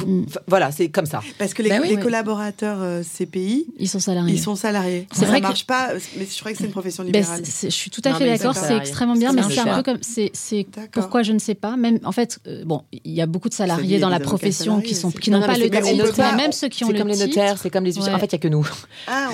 [0.48, 1.22] voilà, c'est comme ça.
[1.38, 4.34] Parce que les, bah collaborateurs euh, CPI, ils sont salariés.
[4.34, 5.08] Ils sont salariés.
[5.12, 7.44] C'est vrai ça marche pas, mais je crois que c'est une profession ben, libérale.
[7.46, 10.66] je suis tout à fait d'accord, c'est extrêmement bien, mais c'est un peu comme c'est
[10.92, 11.78] pourquoi je ne sais pas.
[11.78, 14.96] Même en fait, euh, bon, il y a beaucoup de salariés dans la profession qui
[14.96, 17.08] sont qui n'ont pas le titre, mais même ceux qui ont le titre.
[17.08, 18.68] C'est comme les notaires, c'est comme les En fait, il y a que nous.
[19.08, 19.30] Ah,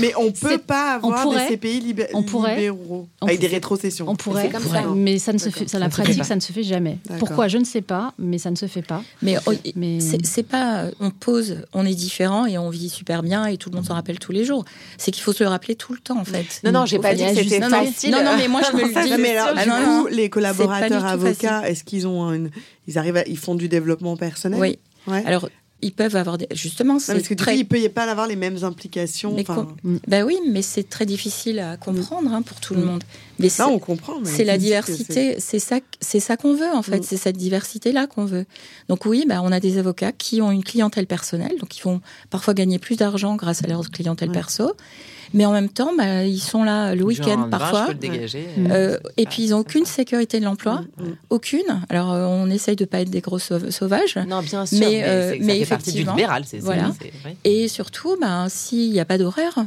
[0.00, 4.06] mais on peut pas avoir des CPI libéraux avec des rétrocessions.
[4.08, 4.50] On pourrait,
[4.94, 6.98] mais ça ne se fait, la pratique, ça ne se fait jamais.
[7.18, 7.48] Pourquoi?
[7.48, 9.02] Je ne sais pas, mais ça ne se fait pas.
[9.22, 9.36] Mais,
[9.76, 9.98] mais...
[10.00, 13.76] c'est pas, on pose, on est différent et on vit super bien et tout le
[13.76, 14.64] monde s'en rappelle tous les jours.
[14.96, 16.60] C'est qu'il faut se le rappeler tout le temps en fait.
[16.64, 18.12] Non, non, j'ai pas dit que c'était facile.
[18.12, 19.22] Non, non, mais moi je me le dis.
[19.22, 22.48] Mais alors, du coup, les collaborateurs avocats, est-ce qu'ils ont,
[22.86, 24.60] ils arrivent, ils font du développement personnel?
[24.60, 24.78] Oui.
[25.06, 25.24] Ouais.
[25.24, 25.48] Alors
[25.82, 26.46] ils peuvent avoir des...
[26.52, 27.58] justement c'est parce que très...
[27.58, 29.36] il peut y pas avoir les mêmes implications
[30.06, 32.84] ben oui mais c'est très difficile à comprendre hein, pour tout le mm.
[32.84, 33.04] monde.
[33.38, 36.98] Mais ça on comprend c'est la diversité c'est ça c'est ça qu'on veut en fait.
[36.98, 37.04] Mm.
[37.04, 38.46] c'est cette diversité là qu'on veut.
[38.88, 42.00] Donc oui ben on a des avocats qui ont une clientèle personnelle donc ils vont
[42.30, 44.72] parfois gagner plus d'argent grâce à leur clientèle perso
[45.32, 47.88] mais en même temps, bah, ils sont là le week-end parfois.
[48.70, 51.16] Euh, et puis ils n'ont aucune sécurité de l'emploi, mm, mm.
[51.30, 51.82] aucune.
[51.88, 54.16] Alors euh, on essaye de pas être des gros sauvages.
[54.28, 54.78] Non, bien sûr.
[54.78, 56.90] Mais, euh, mais, effectivement, libéral, c'est voilà.
[57.44, 59.64] Et surtout, bah, s'il n'y a pas d'horaire,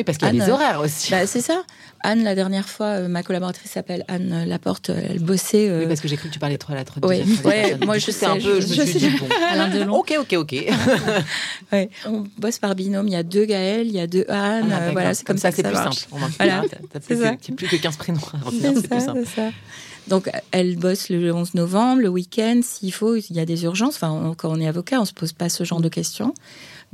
[0.00, 1.10] oui, parce qu'il y a des horaires aussi.
[1.10, 1.62] Bah, c'est ça.
[2.02, 5.68] Anne, la dernière fois, euh, ma collaboratrice s'appelle Anne Laporte, euh, elle bossait.
[5.68, 7.76] Euh, oui, parce que j'ai cru que tu parlais trop à la trop Oui, ouais,
[7.84, 9.26] moi je sais un peu, je, me suis dit, bon.
[9.50, 9.98] Alain Delon.
[9.98, 10.52] Ok, ok, ok.
[11.72, 14.72] ouais, on bosse par binôme, il y a deux Gaël, il y a deux Anne,
[14.72, 16.06] ah, voilà, c'est comme, ça, c'est plus simple.
[16.38, 16.62] Voilà.
[17.06, 18.20] C'est plus que 15 prénoms.
[18.50, 19.24] C'est plus simple.
[19.26, 19.50] Ça.
[20.08, 23.96] Donc, elle bosse le 11 novembre, le week-end, s'il faut, il y a des urgences.
[23.96, 26.32] Enfin, quand on est avocat, on se pose pas ce genre de questions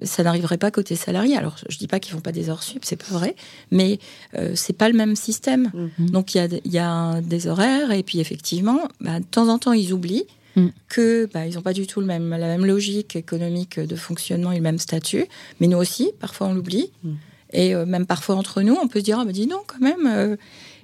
[0.02, 1.36] ça n'arriverait pas côté salarié.
[1.36, 3.34] Alors, je dis pas qu'ils font pas des heures sup, c'est pas vrai,
[3.70, 3.98] mais
[4.34, 5.70] euh, c'est pas le même système.
[5.98, 6.10] Mm.
[6.10, 9.58] Donc, il y a, y a, des horaires, et puis effectivement, bah, de temps en
[9.58, 10.26] temps, ils oublient
[10.56, 10.66] mm.
[10.88, 14.52] que bah, ils n'ont pas du tout le même, la même logique économique de fonctionnement
[14.52, 15.24] et le même statut.
[15.60, 16.90] Mais nous aussi, parfois, on l'oublie.
[17.02, 17.12] Mm.
[17.52, 19.80] Et euh, même parfois entre nous, on peut se dire, ah, bah, dis non, quand
[19.80, 20.06] même.
[20.06, 20.36] Euh.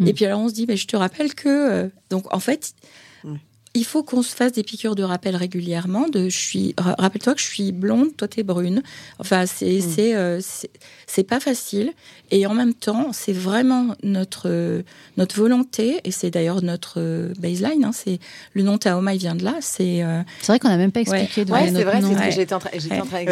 [0.07, 1.91] Et puis alors, on se dit, mais je te rappelle que.
[2.09, 2.75] donc, en fait,
[3.75, 6.09] il faut qu'on se fasse des piqûres de rappel régulièrement.
[6.09, 8.83] De, je suis, rappelle-toi que je suis blonde, toi t'es brune.
[9.18, 10.14] Enfin, c'est mm.
[10.14, 10.70] euh, c'est
[11.07, 11.93] c'est pas facile.
[12.31, 14.83] Et en même temps, c'est vraiment notre
[15.16, 17.85] notre volonté et c'est d'ailleurs notre euh, baseline.
[17.85, 18.18] Hein, c'est
[18.53, 19.55] le nom Taoma, il vient de là.
[19.61, 21.51] C'est euh, c'est vrai qu'on n'a même pas expliqué.
[21.51, 22.03] Ouais, c'est vrai.
[22.03, 22.70] C'est ce que j'étais en train.
[22.75, 23.25] J'étais en train.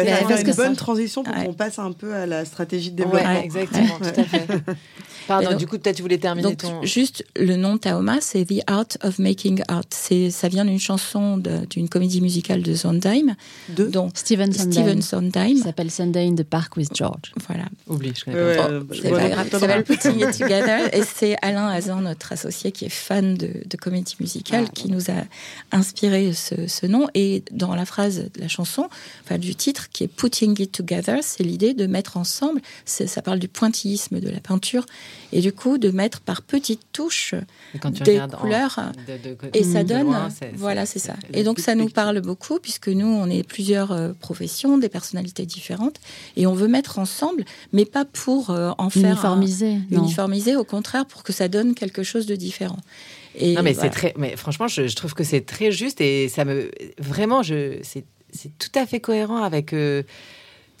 [0.55, 3.41] Bonne transition pour qu'on passe un peu à la stratégie de développement.
[3.41, 4.47] exactement, tout à fait.
[5.27, 6.83] Pardon, du coup, peut-être tu voulais terminer donc, ton...
[6.83, 9.85] Juste, le nom Taoma, c'est The Art of Making Art.
[9.91, 11.37] Ça vient d'une chanson
[11.69, 13.35] d'une comédie musicale de Sondheim.
[13.69, 14.71] De donc, Steven Sondheim.
[14.71, 15.57] Steven Sondheim.
[15.57, 17.33] S'appelle Sunday in the Park with George.
[17.47, 17.65] Voilà.
[17.87, 18.69] Oublie, je connais pas.
[18.71, 19.49] Oh, c'est pas grave.
[19.51, 20.93] Ça s'appelle Putting It Together.
[20.93, 24.89] Et c'est Alain Hazan, notre associé, qui est fan de, de comédie musicale, ah, qui
[24.89, 25.23] nous a
[25.71, 27.07] inspiré ce, ce, nom.
[27.13, 28.89] Et dans la phrase de la chanson,
[29.23, 32.61] enfin du titre, qui est Putting It Together, c'est l'idée de mettre ensemble.
[32.85, 34.85] Ça parle du pointillisme de la peinture
[35.33, 37.35] et du coup de mettre par petites touches
[38.03, 38.79] des couleurs
[39.53, 41.15] et ça donne Voilà, voilà c'est ça.
[41.33, 45.45] Et donc ça nous parle beaucoup puisque nous, on est plusieurs euh, professions, des personnalités
[45.45, 45.99] différentes,
[46.35, 51.05] et on veut mettre ensemble, mais pas pour euh, en faire uniformiser, uniformiser, au contraire
[51.05, 52.79] pour que ça donne quelque chose de différent.
[53.35, 56.43] Et non mais c'est très, mais franchement, je, trouve que c'est très juste et ça
[56.43, 58.03] me vraiment, je c'est
[58.57, 60.03] tout à fait cohérent avec euh,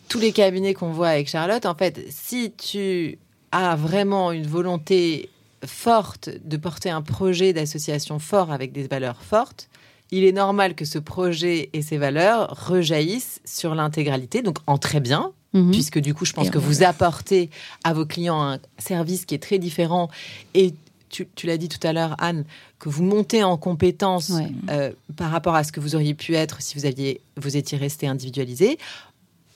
[0.07, 1.65] tous les cabinets qu'on voit avec Charlotte.
[1.65, 3.17] En fait, si tu
[3.51, 5.29] as vraiment une volonté
[5.65, 9.69] forte de porter un projet d'association fort avec des valeurs fortes,
[10.11, 14.99] il est normal que ce projet et ses valeurs rejaillissent sur l'intégralité, donc en très
[14.99, 15.71] bien, mhm.
[15.71, 17.49] puisque du coup, je pense que vous apportez
[17.83, 20.09] à vos clients un service qui est très différent
[20.53, 20.73] et
[21.09, 22.45] tu, l'as dit tout à l'heure, Anne,
[22.79, 24.31] que vous montez en compétence
[24.69, 27.77] euh, par rapport à ce que vous auriez pu être si vous aviez vous étiez
[27.77, 28.77] resté individualisé.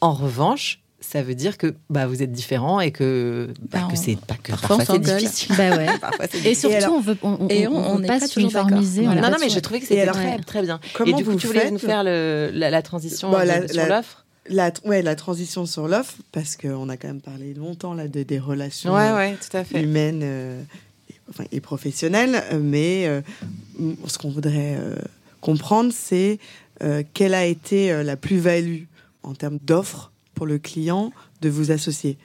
[0.02, 3.98] En revanche, ça veut dire que bah, vous êtes différent et que, bah, bah, que
[3.98, 5.56] c'est pas que parfois, c'est difficile.
[5.58, 5.88] Bah ouais.
[6.46, 9.04] et surtout, on veut, on, et on, on, pas, pas uniformiser.
[9.04, 10.80] Non, non, mais je trouvais que c'était très, très bien.
[10.94, 15.02] Comment et du coup, tu voulais nous faire le, la, transition sur l'offre la, ouais,
[15.02, 18.94] la transition sur l'offre, parce qu'on a quand même parlé longtemps là, de, des relations
[18.94, 19.82] ouais, ouais, tout à fait.
[19.82, 20.62] humaines euh,
[21.10, 23.22] et, enfin, et, professionnelles, mais euh,
[24.06, 24.96] ce qu'on voudrait euh,
[25.42, 26.40] comprendre, c'est
[27.14, 28.84] quelle a été la plus-value
[29.24, 31.12] en termes d'offres pour le client
[31.42, 32.18] de vous associer.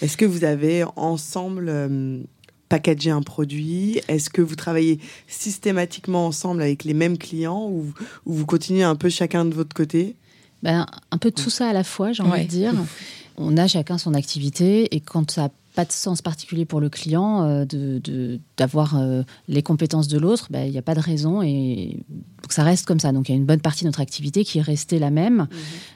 [0.00, 2.22] Est-ce que vous avez ensemble euh,
[2.68, 4.00] packagé un produit?
[4.08, 7.92] Est-ce que vous travaillez systématiquement ensemble avec les mêmes clients ou,
[8.24, 10.16] vous continuez un peu chacun de votre côté?
[10.62, 12.74] Ben, Un peu de tout ça à la fois, j'ai envie de dire.
[13.36, 17.44] On a chacun son activité et quand ça pas de sens particulier pour le client
[17.44, 21.42] euh, de d'avoir euh, les compétences de l'autre, ben, il n'y a pas de raison
[21.42, 21.98] et
[22.48, 23.12] que ça reste comme ça.
[23.12, 25.36] Donc il y a une bonne partie de notre activité qui est restée la même,
[25.36, 25.48] mhm.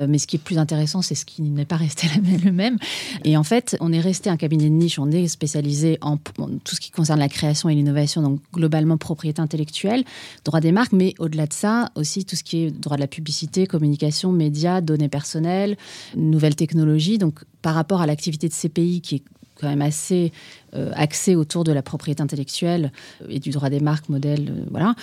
[0.02, 2.40] euh, mais ce qui est plus intéressant, c'est ce qui n'est pas resté la même,
[2.44, 2.78] le même.
[3.24, 6.74] Et en fait, on est resté un cabinet de niche, on est spécialisé en, tout
[6.74, 10.04] ce qui concerne la création et l'innovation, donc globalement propriété intellectuelle,
[10.44, 13.08] droit des marques, mais au-delà de ça, aussi tout ce qui est droit de la
[13.08, 15.76] publicité, communication, médias, données personnelles,
[16.16, 17.18] nouvelles technologies.
[17.18, 19.22] Donc par rapport à l'activité de CPI qui est
[19.60, 20.32] quand même assez
[20.74, 22.92] euh, axé autour de la propriété intellectuelle
[23.28, 24.94] et du droit des marques, modèles, euh, voilà.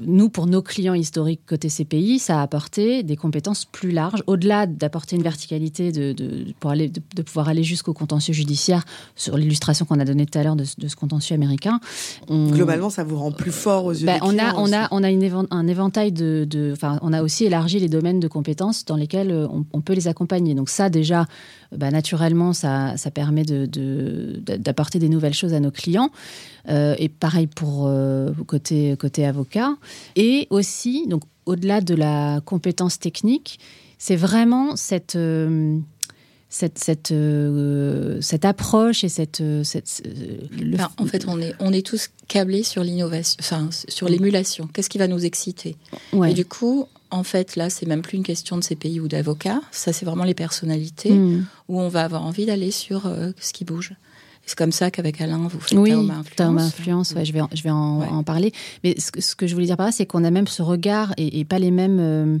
[0.00, 4.66] Nous, pour nos clients historiques côté CPI, ça a apporté des compétences plus larges, au-delà
[4.66, 6.14] d'apporter une verticalité de,
[6.60, 8.84] pour aller, de, pouvoir aller jusqu'au contentieux judiciaire
[9.14, 11.80] sur l'illustration qu'on a donnée tout à l'heure de, ce contentieux américain.
[12.28, 15.02] Globalement, ça vous rend plus fort aux yeux ben, des on a, on a, on
[15.02, 18.96] a une un éventail de, enfin, on a aussi élargi les domaines de compétences dans
[18.96, 20.54] lesquels euh, on, peut les accompagner.
[20.54, 21.26] Donc ça, déjà,
[21.72, 26.10] bah, naturellement, ça, ça permet d'apporter des nouvelles choses à nos clients.
[26.68, 29.76] Euh, et pareil pour euh, côté, côté avocat.
[30.16, 33.58] Et aussi, donc au-delà de la compétence technique,
[33.98, 35.78] c'est vraiment cette, euh,
[36.48, 37.14] cette, cette,
[38.20, 39.42] cette approche et cette.
[39.62, 40.02] cette
[40.98, 44.68] en fait, on est, on est tous câblés sur l'innovation, enfin, sur l'émulation.
[44.72, 45.76] Qu'est-ce qui va nous exciter?
[46.26, 49.60] Et du coup, en fait, là, c'est même plus une question de CPI ou d'avocat.
[49.70, 51.46] Ça, c'est vraiment les personnalités hmm.
[51.68, 53.94] où on va avoir envie d'aller sur ce qui bouge.
[54.46, 56.62] C'est comme ça qu'avec Alain, vous faites oui, Influence.
[56.62, 58.52] Influence, ouais, je vais, je vais en, parler.
[58.84, 60.62] Mais ce que, ce que, je voulais dire par là, c'est qu'on a même ce
[60.62, 61.98] regard et, pas les mêmes.
[62.00, 62.38] Euh,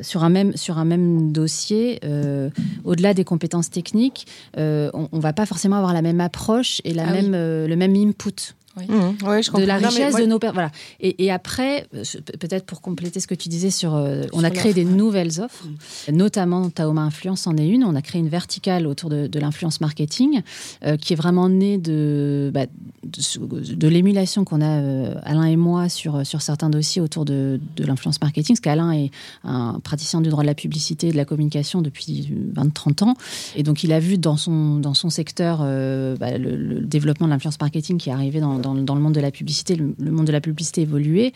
[0.00, 2.50] sur un même, sur un même dossier, euh,
[2.82, 4.26] au-delà des compétences techniques,
[4.58, 7.76] euh, on, ne va pas forcément avoir la même approche et la ah même, le
[7.76, 8.56] même input.
[8.76, 8.86] Oui.
[8.88, 9.60] Mmh.
[9.60, 10.52] de la richesse de nos pères.
[10.52, 10.70] Voilà.
[11.00, 12.02] Et, après, euh,
[12.40, 15.64] peut-être pour compléter ce que tu disais sur, euh, on a créé des nouvelles offres,
[16.08, 16.12] mmh.
[16.12, 17.84] notamment Taoma Influence en est une.
[17.84, 20.42] On a créé une verticale autour de, l'influence marketing
[20.84, 22.66] euh, qui est vraiment née de, bah,
[23.04, 28.56] de, l'émulation qu'on a Alain et moi sur sur certains dossiers autour de, l'influence marketing.
[28.56, 29.10] Parce qu'Alain est
[29.44, 33.14] un praticien du droit de la publicité et de la communication depuis 20-30 ans,
[33.56, 37.32] et donc il a vu dans son dans son secteur bah, le, le, développement de
[37.32, 40.32] l'influence marketing qui est arrivé dans dans, le monde de la publicité, le, monde de
[40.32, 41.32] la publicité évoluait.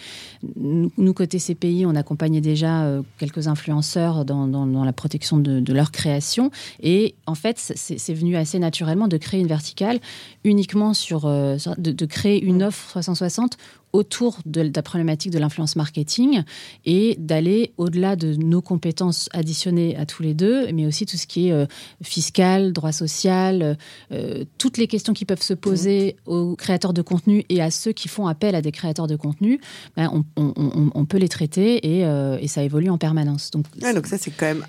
[0.56, 6.50] Nous, côté CPI, on accompagnait déjà euh, quelques influenceurs dans, la protection de, leur création.
[6.80, 10.00] Et en fait, c'est venu assez naturellement de créer une verticale
[10.44, 13.58] uniquement sur, euh, de, créer une offre 360
[13.92, 16.42] autour de la problématique de l'influence marketing
[16.84, 21.26] et d'aller au-delà de nos compétences additionnées à tous les deux, mais aussi tout ce
[21.26, 21.66] qui est euh,
[22.02, 23.78] fiscal, droit social,
[24.12, 27.92] euh, toutes les questions qui peuvent se poser aux créateurs de contenu et à ceux
[27.92, 29.60] qui font appel à des créateurs de contenu,
[29.96, 33.50] ben, on, peut les traiter et, euh, et, ça évolue en permanence.
[33.50, 34.64] Donc, donc ça c'est quand même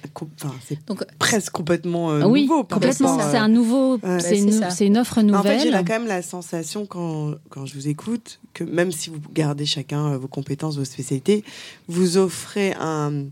[0.87, 2.63] donc, presque complètement oui, nouveau.
[2.63, 3.19] complètement.
[3.19, 5.39] C'est un nouveau, c'est une, une, offre nouvelle.
[5.39, 9.08] En fait, j'ai quand même la sensation quand, quand je vous écoute que même si
[9.11, 11.43] vous gardez chacun euh, vos compétences, vos spécialités,
[11.87, 13.25] vous offrez un,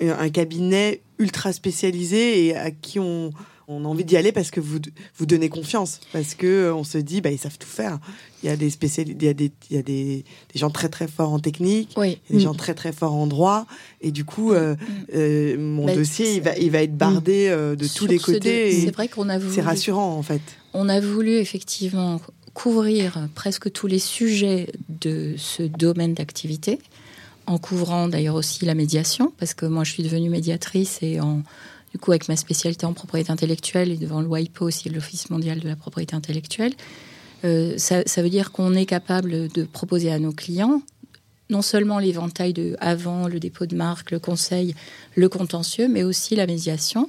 [0.00, 3.30] un cabinet ultra spécialisé et à qui on,
[3.68, 4.78] on a envie d'y aller parce que vous
[5.16, 7.98] vous donnez confiance, parce que euh, on se dit bah ils savent tout faire.
[8.42, 10.70] Il y a des spécialistes, il y a des il y a des, des, gens
[10.70, 12.18] très très forts en technique, oui.
[12.30, 12.40] des mm.
[12.40, 13.66] gens très très forts en droit,
[14.00, 14.78] et du coup euh, mm.
[15.14, 17.76] euh, mon bah, dossier il va il va être bardé mm.
[17.76, 18.72] de tous les côtés.
[18.72, 19.54] C'est vrai qu'on a voulu.
[19.54, 20.42] C'est rassurant en fait.
[20.74, 22.20] On a voulu effectivement
[22.54, 26.78] couvrir presque tous les sujets de ce domaine d'activité
[27.46, 31.42] en couvrant d'ailleurs aussi la médiation, parce que moi je suis devenue médiatrice et en,
[31.92, 35.60] du coup avec ma spécialité en propriété intellectuelle et devant le WIPO aussi, l'Office mondial
[35.60, 36.72] de la propriété intellectuelle,
[37.44, 40.82] euh, ça, veut dire qu'on est capable de proposer à nos clients
[41.50, 44.74] non seulement l'éventail de avant, le dépôt de marque, le conseil,
[45.16, 47.08] le contentieux, mais aussi la médiation.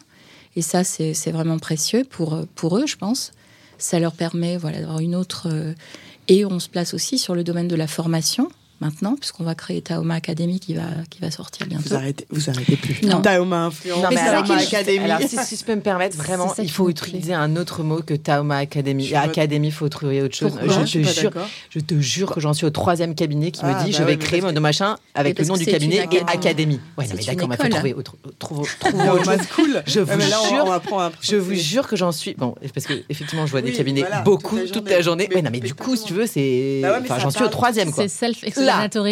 [0.57, 3.31] Et ça, c'est vraiment précieux pour, pour eux, je pense.
[3.83, 5.49] Ça leur permet voilà, d'avoir une autre...
[5.51, 5.73] Euh,
[6.29, 8.47] et on se place aussi sur le domaine de la formation
[8.83, 11.85] maintenant, puisqu'on va créer Taoma Academy qui va, qui va sortir bientôt.
[11.87, 13.01] Vous arrêtez, vous arrêtez plus.
[13.03, 13.21] Non.
[13.21, 14.99] Taoma Influence, non, mais Taoma Academy.
[14.99, 18.57] Alors, si, je peux me permettre, vraiment, il faut utiliser un autre mot que Taoma
[18.57, 19.13] Academy.
[19.15, 20.53] Academy, il faut trouver autre chose.
[20.61, 21.31] je, te jure,
[21.69, 24.03] je te jure que j'en suis au troisième cabinet qui me ah, dit bah je
[24.03, 26.79] vais créer mon machin avec le nom du cabinet et Academy.
[26.97, 29.83] Ouais, non, mais d'accord, on va trouver autre, trouve, autre cool.
[29.85, 30.81] Je vous jure,
[31.21, 32.33] je vous jure que j'en suis.
[32.35, 35.29] Bon, parce que effectivement, je vois des cabinets beaucoup toute la journée.
[35.33, 36.79] Ouais, non, mais du coup, si tu veux, c'est.
[36.81, 38.03] Bah enfin, j'en suis au troisième, quoi.
[38.03, 38.43] C'est self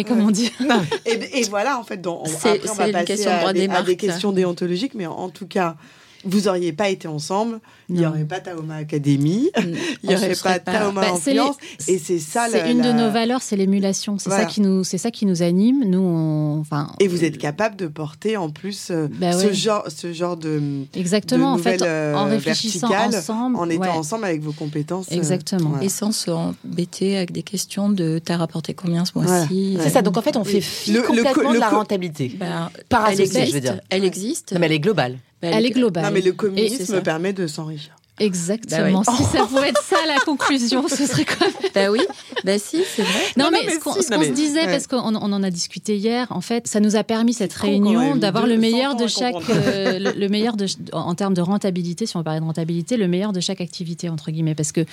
[0.04, 0.52] comme on dit.
[1.06, 4.94] et, voilà, en fait, donc, après, on va passer à, des, à des questions déontologiques,
[4.94, 5.76] mais en, tout cas,
[6.24, 9.50] vous n'auriez pas été ensemble, il n'y aurait pas Taoma Academy,
[10.02, 11.56] il n'y aurait pas, Taoma bah, Influence.
[11.88, 14.18] et c'est ça C'est une de nos valeurs, c'est l'émulation.
[14.18, 15.84] C'est ça qui nous, c'est ça qui nous anime.
[15.84, 16.92] Nous, enfin.
[17.00, 20.60] Et vous êtes capable de porter en plus euh, bah ce genre, ce genre de.
[20.94, 21.52] Exactement.
[21.52, 25.06] en fait, en euh, réfléchissant ensemble, en étant ensemble avec vos compétences.
[25.10, 25.80] Euh, Exactement.
[25.80, 29.78] Et sans se embêter avec des questions de t'as rapporté combien ce mois-ci.
[29.80, 30.02] C'est ça.
[30.02, 32.32] Donc en fait, on fait fi complètement de la rentabilité.
[32.38, 33.80] Bah, Par elle existe, je veux dire.
[33.90, 34.54] Elle existe.
[34.58, 35.18] mais elle est globale.
[35.42, 36.04] Elle est globale.
[36.04, 37.96] Non, mais le communisme permet de s'enrichir.
[38.18, 39.02] Exactement.
[39.06, 42.00] Bah si ça pouvait être ça la conclusion, ce serait quoi Bah oui,
[42.44, 43.20] bah si, c'est vrai.
[43.36, 46.68] Non, mais, ce qu'on se disait, parce qu'on on en a discuté hier, en fait,
[46.68, 50.66] ça nous a permis cette réunion d'avoir le meilleur de chaque, euh, le, meilleur de,
[50.92, 54.30] en termes de rentabilité, si on parle de rentabilité, le meilleur de chaque activité entre
[54.30, 54.84] guillemets, parce que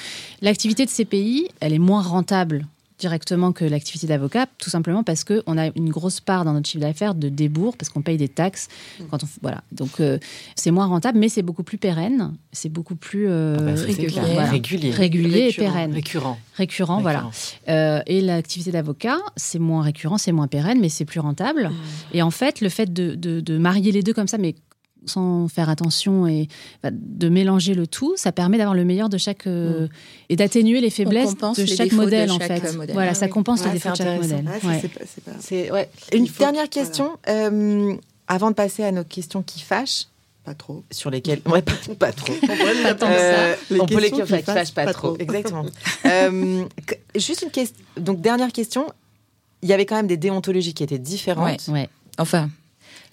[0.42, 2.66] l'activité de ces pays, elle est moins rentable
[3.00, 6.82] directement que l'activité d'avocat, tout simplement parce qu'on a une grosse part dans notre chiffre
[6.82, 8.68] d'affaires de débours, parce qu'on paye des taxes.
[9.00, 9.04] Mm.
[9.10, 9.64] Quand on, voilà.
[9.72, 10.20] Donc, euh,
[10.56, 13.74] c'est moins rentable, mais c'est beaucoup plus pérenne, c'est beaucoup plus euh, ah bah,
[14.46, 14.92] régulier.
[14.92, 15.50] régulier.
[15.50, 15.94] et pérenne.
[15.94, 16.38] Récurrent.
[16.56, 17.30] Récurrent, voilà.
[17.70, 21.70] Euh, et l'activité d'avocat, c'est moins récurrent, c'est moins pérenne, mais c'est plus rentable.
[21.70, 21.74] Mm.
[22.14, 24.56] Et en fait, le fait de, de marier les deux comme ça, mais
[25.06, 26.48] sans faire attention et
[26.84, 29.90] bah, de mélanger le tout, ça permet d'avoir le meilleur de chaque euh, mm.
[30.30, 32.62] et d'atténuer les faiblesses de chaque modèle en fait.
[32.94, 34.46] Voilà, ça compense les défauts de chaque modèle.
[35.40, 35.90] c'est ouais.
[36.14, 37.96] Une dernière question euh,
[38.28, 40.06] avant de passer à nos questions qui fâchent.
[40.46, 40.84] Pas trop.
[40.90, 41.42] Sur lesquelles.
[41.46, 41.94] Ouais, pas, trop.
[42.00, 42.12] pas
[43.04, 45.18] euh, on peut les qui fâchent pas, trop.
[45.20, 45.66] Exactement.
[47.16, 47.78] juste une question.
[47.98, 48.88] Donc, dernière question.
[49.62, 51.68] Il y avait quand même des déontologies qui étaient différentes.
[51.68, 51.90] Ouais, ouais.
[52.18, 52.50] Enfin,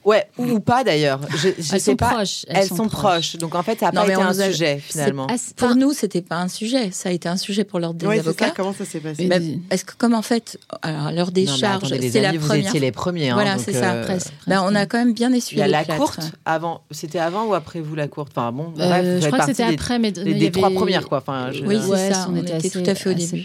[0.06, 1.20] Ouais, ou, pas d'ailleurs.
[1.30, 2.10] Je, je elles sais sont pas.
[2.10, 2.46] proches.
[2.46, 3.36] Elles, sont, proches.
[3.38, 5.26] Donc en fait, ça n'a pas été un sujet finalement.
[5.56, 6.92] Pour nous, c'était pas un sujet.
[6.92, 8.46] Ça a été un sujet pour l'ordre des ouais, avocats.
[8.46, 9.28] Ça, comment ça s'est passé
[9.68, 12.68] Est-ce que comme en fait, alors l'heure des charges, c'est la vous première.
[12.68, 13.30] Étiez les premiers.
[13.30, 13.94] Hein, voilà, c'est ça.
[13.94, 14.04] Euh...
[14.04, 15.64] Presque, ben, on a quand même bien essuyé.
[15.64, 16.82] Il y a la courte avant.
[16.92, 18.30] C'était avant ou après vous la courte?
[18.30, 21.18] Enfin bon, euh, bref, je crois que c'était après, mais des trois premières quoi.
[21.18, 22.28] Enfin, oui, c'est ça.
[22.30, 23.44] On était tout à fait au début.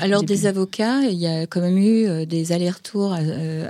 [0.00, 3.16] Alors des avocats, il y a quand même eu euh, des allers-retours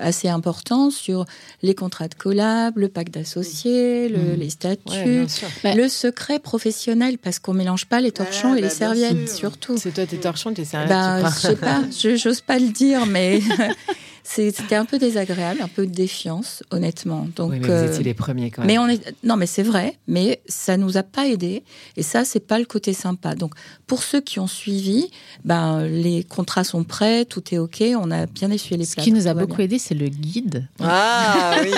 [0.01, 1.27] assez importants sur
[1.63, 4.35] les contrats de collab, le pacte d'associés, mmh.
[4.39, 5.27] les statuts,
[5.63, 9.77] bah, le secret professionnel, parce qu'on mélange pas les torchons et les bah, serviettes, surtout.
[9.79, 10.89] C'est toi tes torchons tes serviettes.
[10.89, 11.83] Bah, je sais pas,
[12.17, 13.41] j'ose pas le dire, mais
[14.27, 17.29] C'était un peu désagréable, un peu de défiance, honnêtement.
[17.37, 18.69] Donc, oui, mais vous euh, étiez les premiers quand même.
[18.69, 21.63] Mais on est, non, mais c'est vrai, mais ça nous a pas aidé.
[21.99, 23.35] Et ça, c'est pas le côté sympa.
[23.35, 23.53] Donc,
[23.87, 25.11] pour ceux qui ont suivi,
[25.45, 29.03] ben, les contrats sont prêts, tout est OK, on a bien essuyé les plats.
[29.03, 30.67] Ce qui nous a beaucoup aidé, c'est le guide.
[30.81, 31.71] Ah oui,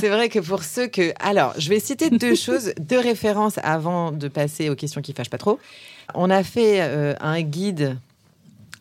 [0.00, 1.12] c'est vrai que pour ceux que.
[1.20, 5.30] Alors, je vais citer deux choses, deux références avant de passer aux questions qui fâchent
[5.30, 5.58] pas trop.
[6.14, 7.98] On a fait euh, un guide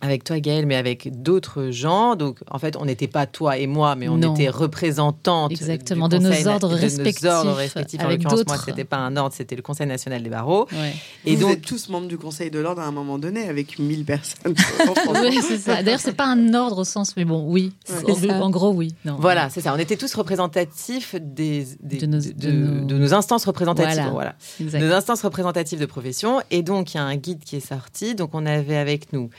[0.03, 2.17] avec toi Gaëlle, mais avec d'autres gens.
[2.17, 6.17] Donc, en fait, on n'était pas toi et moi, mais on était représentantes Exactement, de,
[6.17, 7.23] nos ordres de respectifs.
[7.23, 8.01] Nos ordres respectifs.
[8.01, 10.67] En l'occurrence, moi, c'était pas un ordre, c'était le Conseil national des barreaux.
[11.25, 13.79] Et Vous donc, êtes tous membres du Conseil de l'ordre à un moment donné, avec
[13.79, 14.55] 1000 personnes.
[15.23, 15.81] oui, c'est ça.
[15.81, 17.71] D'ailleurs, c'est pas un ordre au sens, mais bon, oui.
[18.29, 18.93] En, gros, oui.
[19.05, 19.73] Non, voilà, c'est ça.
[19.73, 23.13] On était tous représentatifs des, de, nos, de, nos...
[23.13, 24.09] instances représentatives.
[24.11, 24.35] Voilà.
[24.59, 26.41] Nos instances représentatives de profession.
[26.51, 28.15] Et donc, il y a un guide qui est sorti.
[28.15, 29.29] Donc, on avait avec nous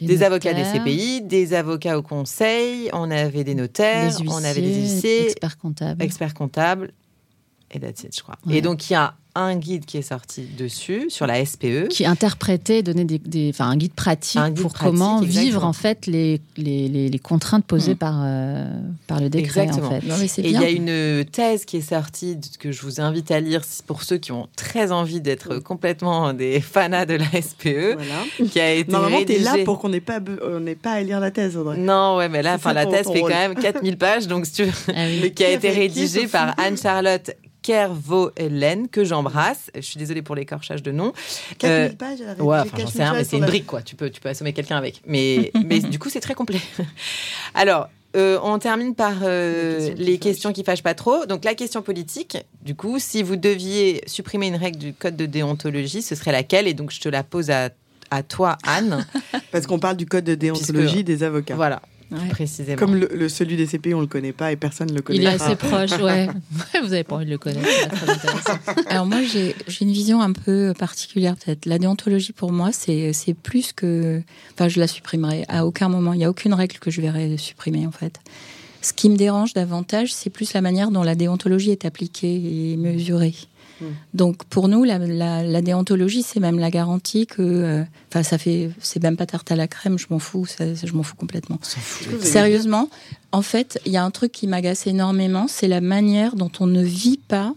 [0.00, 4.74] des avocats des CPI, des avocats au conseil, on avait des notaires, on avait des
[4.74, 6.02] huissiers, experts comptables.
[6.02, 6.92] Experts comptables,
[7.70, 8.36] et that's it, je crois.
[8.50, 11.88] Et donc, il y a un guide qui est sorti dessus sur la SPE.
[11.88, 16.40] Qui interprétait, donnait des, des enfin, un guide pratique pour comment vivre en fait les,
[16.56, 17.98] les, les, contraintes posées mm.
[17.98, 18.66] par, euh,
[19.06, 19.62] par le décret.
[19.62, 19.96] Exactement.
[19.96, 20.42] En fait.
[20.42, 23.62] Et il y a une thèse qui est sortie que je vous invite à lire
[23.86, 27.94] pour ceux qui ont très envie d'être complètement des fanas de la SPE.
[27.94, 28.48] Voilà.
[28.50, 31.20] Qui a été Normalement, tu es là pour qu'on n'ait pas, on pas à lire
[31.20, 31.78] la thèse, Audrey.
[31.78, 34.64] Non, ouais, mais là, enfin, la thèse fait quand même 4000 pages, donc tu...
[34.88, 37.30] Ah qui a été rédigée par Anne-Charlotte
[37.68, 39.70] Kervo-Hélène, que j'embrasse.
[39.74, 41.12] Je suis désolée pour l'écorchage de nom.
[41.58, 43.82] 4000 euh, pages Ouais, enfin, c'est une brique, quoi.
[43.82, 45.02] Tu peux, tu peux assommer quelqu'un avec.
[45.06, 46.60] Mais, mais du coup, c'est très complet.
[47.54, 51.26] Alors, euh, on termine par euh, les, questions, qui, fâchent pas trop.
[51.26, 55.26] Donc la question politique, du coup, si vous deviez supprimer une règle du code de
[55.26, 56.66] déontologie, ce serait laquelle?
[56.68, 57.68] Et donc je te la pose à,
[58.10, 59.06] à toi, Anne.
[59.52, 61.54] Parce qu'on parle du code de déontologie des avocats.
[61.54, 61.82] Voilà.
[62.30, 62.78] Précisément.
[62.78, 65.18] Comme le, celui des CPI, on le connaît pas et personne ne le connaît.
[65.18, 66.28] Il est assez proche, ouais.
[66.82, 67.68] Vous avez pas envie de le connaître.
[68.88, 71.66] Alors moi, j'ai une vision un peu particulière peut-être.
[71.66, 74.22] La déontologie pour moi, c'est plus que.
[74.54, 76.14] Enfin, je la supprimerai à aucun moment.
[76.14, 78.20] Il n'y a aucune règle que je verrai supprimer en fait.
[78.80, 82.76] Ce qui me dérange davantage, c'est plus la manière dont la déontologie est appliquée et
[82.76, 83.34] mesurée.
[84.14, 89.02] Donc pour nous, la, déontologie, c'est même la garantie que, euh, enfin, ça fait, c'est
[89.02, 89.98] même pas tarte à la crème.
[89.98, 91.58] Je m'en fous, je m'en fous complètement.
[92.20, 92.88] Sérieusement,
[93.32, 96.66] en fait, il y a un truc qui m'agace énormément, c'est la manière dont on
[96.66, 97.54] ne vit pas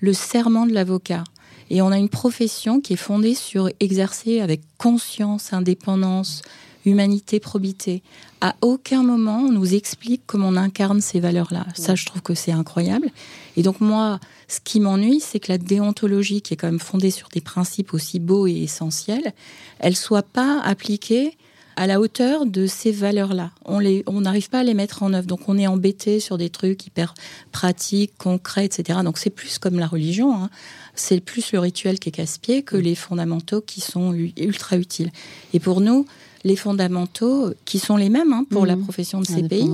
[0.00, 1.24] le serment de l'avocat.
[1.70, 6.42] Et on a une profession qui est fondée sur exercer avec conscience, indépendance,
[6.86, 8.02] humanité, probité.
[8.40, 11.66] À aucun moment on nous explique comment on incarne ces valeurs-là.
[11.74, 13.10] Ça, je trouve que c'est incroyable.
[13.56, 17.10] Et donc moi, ce qui m'ennuie, c'est que la déontologie, qui est quand même fondée
[17.10, 19.34] sur des principes aussi beaux et essentiels,
[19.78, 21.36] elle soit pas appliquée
[21.76, 23.50] à la hauteur de ces valeurs-là.
[23.66, 25.26] On les, on n'arrive pas à les mettre en œuvre.
[25.26, 27.12] Donc on est embêté sur des trucs hyper
[27.52, 29.00] pratiques, concrets, etc.
[29.04, 30.34] Donc c'est plus comme la religion.
[30.34, 30.50] Hein.
[30.94, 35.10] C'est plus le rituel qui est casse-pied que les fondamentaux qui sont ultra utiles.
[35.52, 36.06] Et pour nous,
[36.46, 38.84] les fondamentaux qui sont les mêmes hein, pour la mhm.
[38.84, 39.68] profession de ces pays.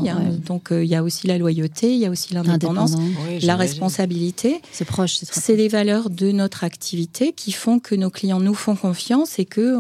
[0.47, 2.95] Donc euh, il y a aussi la loyauté, il y a aussi l'indépendance,
[3.43, 4.63] la responsabilité.
[4.73, 5.19] C'est proche.
[5.23, 9.45] C'est les valeurs de notre activité qui font que nos clients nous font confiance et
[9.45, 9.77] que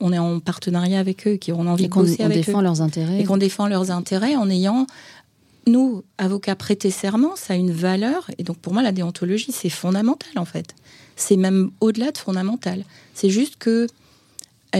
[0.00, 3.20] on, est en partenariat avec eux, qui ont envie de bosser avec défend leurs intérêts.
[3.20, 4.86] Et qu'on défend leurs intérêts en ayant
[5.66, 8.30] nous, avocats prêter serment, ça a une valeur.
[8.36, 10.74] Et donc, pour moi, la déontologie, c'est fondamental, en fait.
[11.16, 12.84] C'est même au-delà de fondamental.
[13.14, 13.86] C'est juste que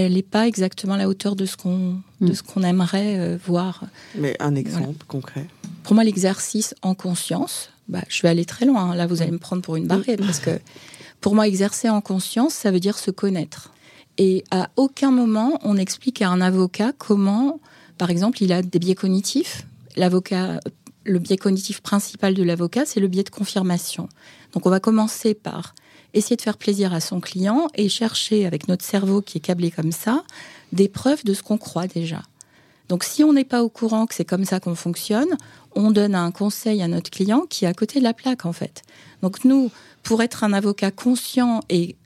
[0.03, 2.35] elle n'est pas exactement à la hauteur de ce qu'on de mm.
[2.35, 3.85] ce qu'on aimerait euh, voir.
[4.17, 5.47] Mais un exemple concret.
[5.83, 8.91] Pour moi, l'exercice en conscience, bah, je vais aller très loin.
[8.91, 8.95] Hein.
[8.95, 10.59] Là, vous allez me prendre pour une barrière parce que
[11.21, 13.71] pour moi, exercer en conscience, ça veut dire se connaître.
[14.19, 17.61] Et à aucun moment, on explique à un avocat comment,
[17.99, 19.67] par exemple, il a des biais cognitifs.
[19.97, 20.61] L'avocat,
[21.05, 24.09] le biais cognitif principal de l'avocat, c'est le biais de confirmation.
[24.53, 25.75] Donc, on va commencer par
[26.15, 29.71] essayer de faire plaisir à son client et chercher avec notre cerveau qui est câblé
[29.71, 30.25] comme ça
[30.73, 32.23] des preuves de ce qu'on croit déjà.
[32.89, 35.37] Donc si on n'est pas au courant que c'est comme ça qu'on fonctionne,
[35.75, 38.53] on donne un conseil à notre client qui est à côté de la plaque en
[38.53, 38.83] fait.
[39.23, 39.71] Donc nous,
[40.03, 41.97] pour être un avocat conscient et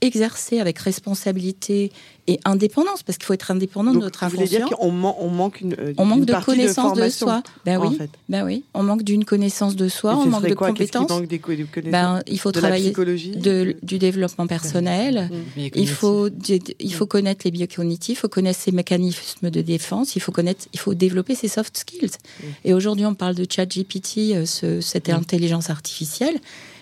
[0.00, 1.90] exercer avec responsabilité
[2.28, 4.40] et indépendance, parce qu'il faut être indépendant de notre inconscient.
[4.40, 4.90] Vous voulez dire qu'on
[5.20, 7.42] on manque une, on manque de connaissance de, soi.
[7.64, 11.08] Ben oui, ben oui, on manque d'une connaissance de soi, on manque de compétences.
[11.08, 11.40] Manque des,
[11.84, 15.30] ben, il faut travailler de, du développement personnel.
[15.56, 16.28] Il faut
[16.80, 20.66] il faut connaître les biocognitifs, il faut connaître ses mécanismes de défense, il faut connaître,
[20.72, 22.10] il faut développer ses soft skills.
[22.64, 26.40] Et aujourd'hui, on parle de chat GPT, euh, ce, cette intelligence artificielle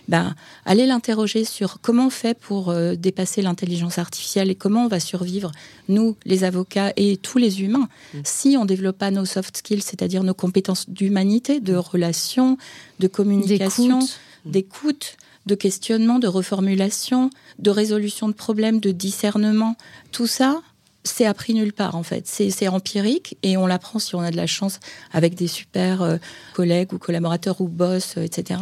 [0.08, 0.34] ben,
[0.64, 5.00] allez l'interroger sur comment on fait pour euh, dépasser l'intelligence artificielle et comment on va
[5.00, 5.52] survivre,
[5.88, 8.18] nous, les avocats et tous les humains, mm.
[8.24, 12.58] si on développe pas nos soft skills, c'est-à-dire nos compétences d'humanité, de relation,
[13.00, 14.00] de communication,
[14.44, 19.76] d'écoute de questionnement, de reformulation, de résolution de problèmes, de discernement.
[20.10, 20.62] Tout ça,
[21.04, 22.26] c'est appris nulle part en fait.
[22.26, 24.80] C'est empirique et on l'apprend si on a de la chance
[25.12, 26.16] avec des super euh,
[26.54, 28.60] collègues ou collaborateurs ou boss, euh, etc.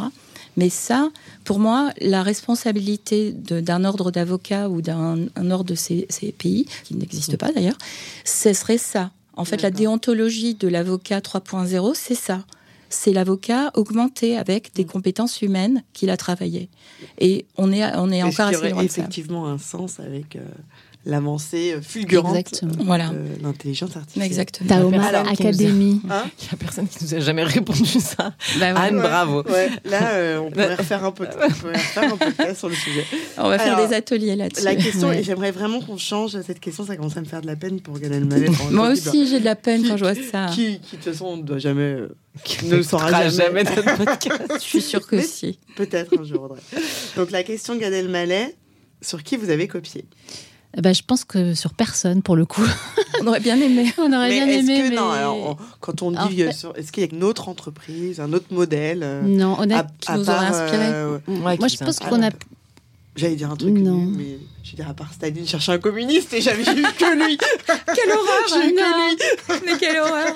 [0.57, 1.09] Mais ça,
[1.43, 7.37] pour moi, la responsabilité d'un ordre d'avocats ou d'un ordre de ces, pays, qui n'existe
[7.37, 7.77] pas d'ailleurs,
[8.25, 9.11] ce serait ça.
[9.35, 12.45] En fait, la déontologie de l'avocat 3.0, c'est ça.
[12.89, 14.87] C'est l'avocat augmenté avec des mm.
[14.87, 16.69] compétences humaines qu'il a travaillées.
[17.17, 20.35] Et on est, on est encore assez loin effectivement un sens avec...
[20.35, 20.41] Euh,
[21.05, 22.83] l'avancée fulgurante Exactement.
[22.85, 23.09] Voilà.
[23.09, 24.25] de l'intelligence artificielle.
[24.25, 24.69] Exactement.
[24.69, 26.01] Taoma Academy.
[26.09, 28.33] Hein Il n'y a personne qui nous a jamais répondu ça.
[28.59, 28.79] Bah, ouais.
[28.79, 29.43] Anne, Ouais, bravo.
[29.43, 29.69] ouais.
[29.85, 31.11] Là, euh, on pourrait refaire un on
[32.17, 33.05] podcast sur le sujet.
[33.37, 34.63] On va faire des ateliers là-dessus.
[34.63, 35.19] La question, Ouais.
[35.19, 37.81] et j'aimerais vraiment qu'on change cette question, ça commence à me faire de la peine
[37.81, 40.47] pour pour un Moi aussi, j'ai de la peine Qui- quand je vois ça.
[40.53, 41.81] Qui, qui, de toute façon, ne doit jamais.
[41.81, 43.63] euh, Qui ne le saura jamais.
[43.63, 44.41] notre podcast.
[44.55, 45.59] Je suis sûre que Mais- si.
[45.75, 46.61] Peut-être un jour, Audrey.
[47.17, 48.55] Donc, la question Gad Elmaleh,
[49.01, 50.05] sur qui vous avez copié?
[50.81, 52.63] Ben, je pense que sur personne, pour le coup.
[53.21, 53.93] On aurait bien aimé.
[53.99, 54.95] On aurait Mais bien est-ce aimé, que, mais...
[54.95, 57.47] non, alors, on- quand on dit, euh, fait- sur- est-ce qu'il y a une autre
[57.47, 59.77] entreprise, un autre modèle euh, Non, honnête.
[59.77, 62.29] à- qui à nous aurait part, inspiré euh, Ouais, Moi, je pense qu'on a...
[63.15, 63.93] J'allais dire un truc, Non.
[64.17, 67.37] mais je veux dire, à part Staline chercher un communiste et j'avais vu que lui.
[67.67, 69.07] Quelle horreur J'ai eu que Non.
[69.55, 70.33] lui, Mais quelle horreur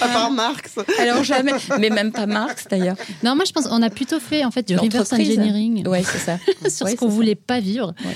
[0.00, 0.72] à part Marx.
[0.98, 2.96] Alors jamais, mais même pas Marx d'ailleurs.
[3.22, 6.18] Non, moi, je pense qu'on a plutôt fait, en fait, du reverse engineering Ouais, c'est
[6.18, 6.38] ça.
[6.68, 7.94] sur Ouais, ce qu'on voulait pas vivre.
[8.04, 8.10] Ouais.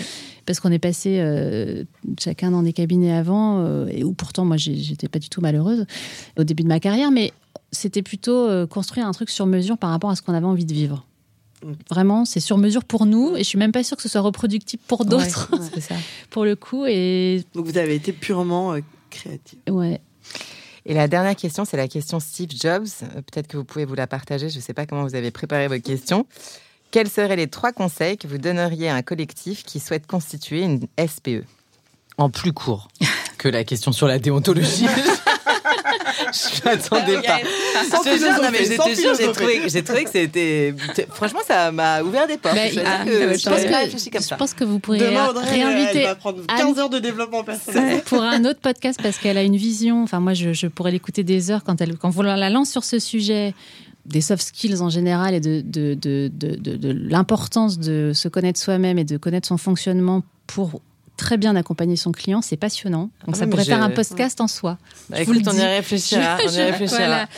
[0.47, 1.85] Parce qu'on est passé euh,
[2.19, 5.87] chacun dans des cabinets avant, euh, et où pourtant, moi, j'étais pas du tout malheureuse
[6.39, 7.33] au début de ma carrière, mais
[7.73, 10.65] c'était plutôt euh, construire un truc sur mesure par rapport à ce qu'on avait envie
[10.65, 11.07] de vivre.
[11.65, 11.73] Mm.
[11.89, 14.21] Vraiment, c'est sur mesure pour nous, et je suis même pas sûre que ce soit
[14.21, 15.95] reproductible pour d'autres, Ouais, c'est ça.
[16.31, 16.87] pour le coup.
[16.87, 18.81] Et Donc vous avez été purement euh,
[19.11, 19.59] créatif.
[19.69, 20.01] ouais,
[20.87, 22.89] Et la dernière question, c'est la question Steve Jobs.
[23.15, 24.49] Peut-être que vous pouvez vous la partager.
[24.49, 26.27] Je ne sais pas comment vous avez préparé votre question.
[26.91, 30.81] Quels seraient les trois conseils que vous donneriez à un collectif qui souhaite constituer une
[30.99, 31.45] SPE
[32.19, 32.89] En plus court
[33.39, 34.87] que la question sur la déontologie.
[36.33, 37.39] je m'attendais pas.
[39.19, 40.75] J'ai trouvé, j'ai trouvé que c'était.
[41.11, 42.55] Franchement, ça m'a ouvert des portes.
[42.55, 44.37] Bah, je, ah, que, je pense que- comme je ça.
[44.37, 46.59] pense que vous pourrez Demain, Audrey, elle réinviter va prendre Anne.
[46.59, 48.03] 15 heures de développement personnel.
[48.05, 50.03] pour un autre podcast parce qu'elle a une vision.
[50.03, 52.85] Enfin, moi, je, je pourrais l'écouter des heures quand elle, quand on la lance sur
[52.85, 53.55] ce sujet
[54.07, 58.29] des soft skills en général et de, de, de, de, de- de l'importance de se
[58.29, 60.81] connaître soi-même et de connaître son fonctionnement pour
[61.17, 63.11] très bien accompagner son client, c'est passionnant.
[63.27, 64.79] Donc, Ah ça oui, mais pourrait faire un podcast en soi.
[65.11, 66.39] Bah, je vous le écoute, on y réfléchira.
[66.43, 66.97] On y Je- réfléchira.
[66.99, 67.29] voilà.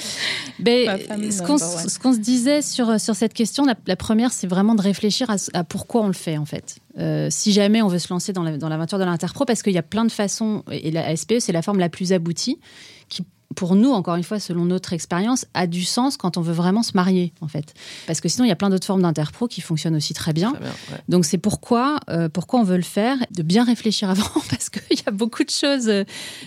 [0.60, 4.46] Ben, Ma femme ce qu'on se disait sur, sur cette question, la, la première, c'est
[4.46, 6.76] vraiment de réfléchir à, pourquoi on le fait, en fait.
[6.98, 9.72] Euh, si jamais on veut se lancer dans la- dans l'aventure de l'interpro, parce qu'il
[9.72, 12.60] y a plein de façons, et la SPE, c'est la forme la plus aboutie,
[13.08, 13.24] qui,
[13.54, 16.82] pour nous, encore une fois, selon notre expérience, a du sens quand on veut vraiment
[16.82, 17.74] se marier, en fait.
[18.06, 20.52] Parce que sinon, il y a plein d'autres formes d'interpro qui fonctionnent aussi très bien.
[20.52, 20.98] Très bien, ouais.
[21.08, 24.98] Donc c'est pourquoi, euh, pourquoi on veut le faire, de bien réfléchir avant, parce qu'il
[24.98, 26.04] y a beaucoup de choses euh,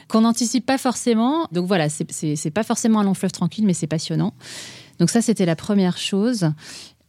[0.07, 1.47] qu'on n'anticipe pas forcément.
[1.51, 4.33] Donc voilà, c'est pas forcément un long fleuve tranquille, mais c'est passionnant.
[4.99, 6.49] Donc ça, c'était la première chose.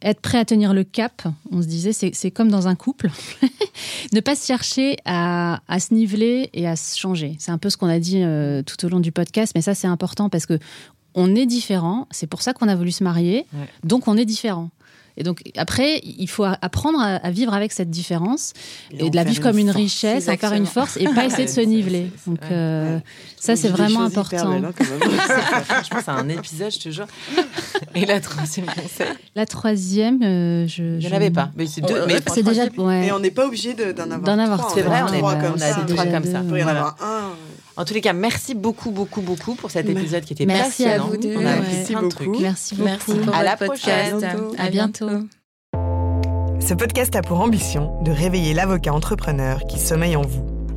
[0.06, 3.10] Être prêt à tenir le cap, on se disait, c'est comme dans un couple.
[4.12, 7.34] ne pas chercher à, à se niveler et à se changer.
[7.40, 9.74] C'est un peu ce qu'on a dit euh, tout au long du podcast, mais ça,
[9.74, 10.60] c'est important parce que
[11.16, 12.06] on est différent.
[12.12, 13.46] C'est pour ça qu'on a voulu se marier.
[13.52, 13.66] Ouais.
[13.82, 14.70] Donc, on est différent.
[15.18, 18.52] Et donc, après, il faut apprendre à, à vivre avec cette différence
[18.90, 19.76] et, de la vivre comme une force.
[19.76, 22.10] richesse, en faire une force et pas essayer de se niveler.
[22.26, 22.48] Donc, ouais.
[22.52, 23.02] euh, Ouais.
[23.38, 24.50] ça, c'est vraiment important.
[24.60, 25.10] belles, hein, même.
[25.64, 27.06] Franchement, c'est un épisode, je te jure.
[27.94, 29.06] Et la troisième conseil?
[29.34, 31.00] La troisième, euh, je.
[31.00, 31.50] Je- avait pas.
[31.56, 31.94] Mais c'est deux.
[32.02, 32.66] Oh, mais C'est déjà.
[32.66, 33.10] Et Ouais.
[33.12, 34.72] on n'est pas obligé de- d'en avoir D'en avoir trois.
[34.74, 36.42] C'est vrai, a on est- trois on comme a trois comme ça.
[36.50, 37.30] Il y en avoir un.
[37.76, 40.00] En tous les cas, merci beaucoup, beaucoup, beaucoup pour cet Merci.
[40.02, 41.10] épisode qui était Merci à passionnant.
[41.10, 41.36] vous deux.
[41.36, 42.16] On a Merci plein de beaucoup.
[42.24, 42.40] trucs.
[42.40, 42.88] Merci beaucoup.
[42.88, 44.12] Merci pour À la votre prochaine.
[44.12, 44.36] podcast.
[44.58, 45.10] À bientôt.
[46.66, 50.55] Ce podcast a pour ambition de réveiller l'avocat entrepreneur qui sommeille en vous.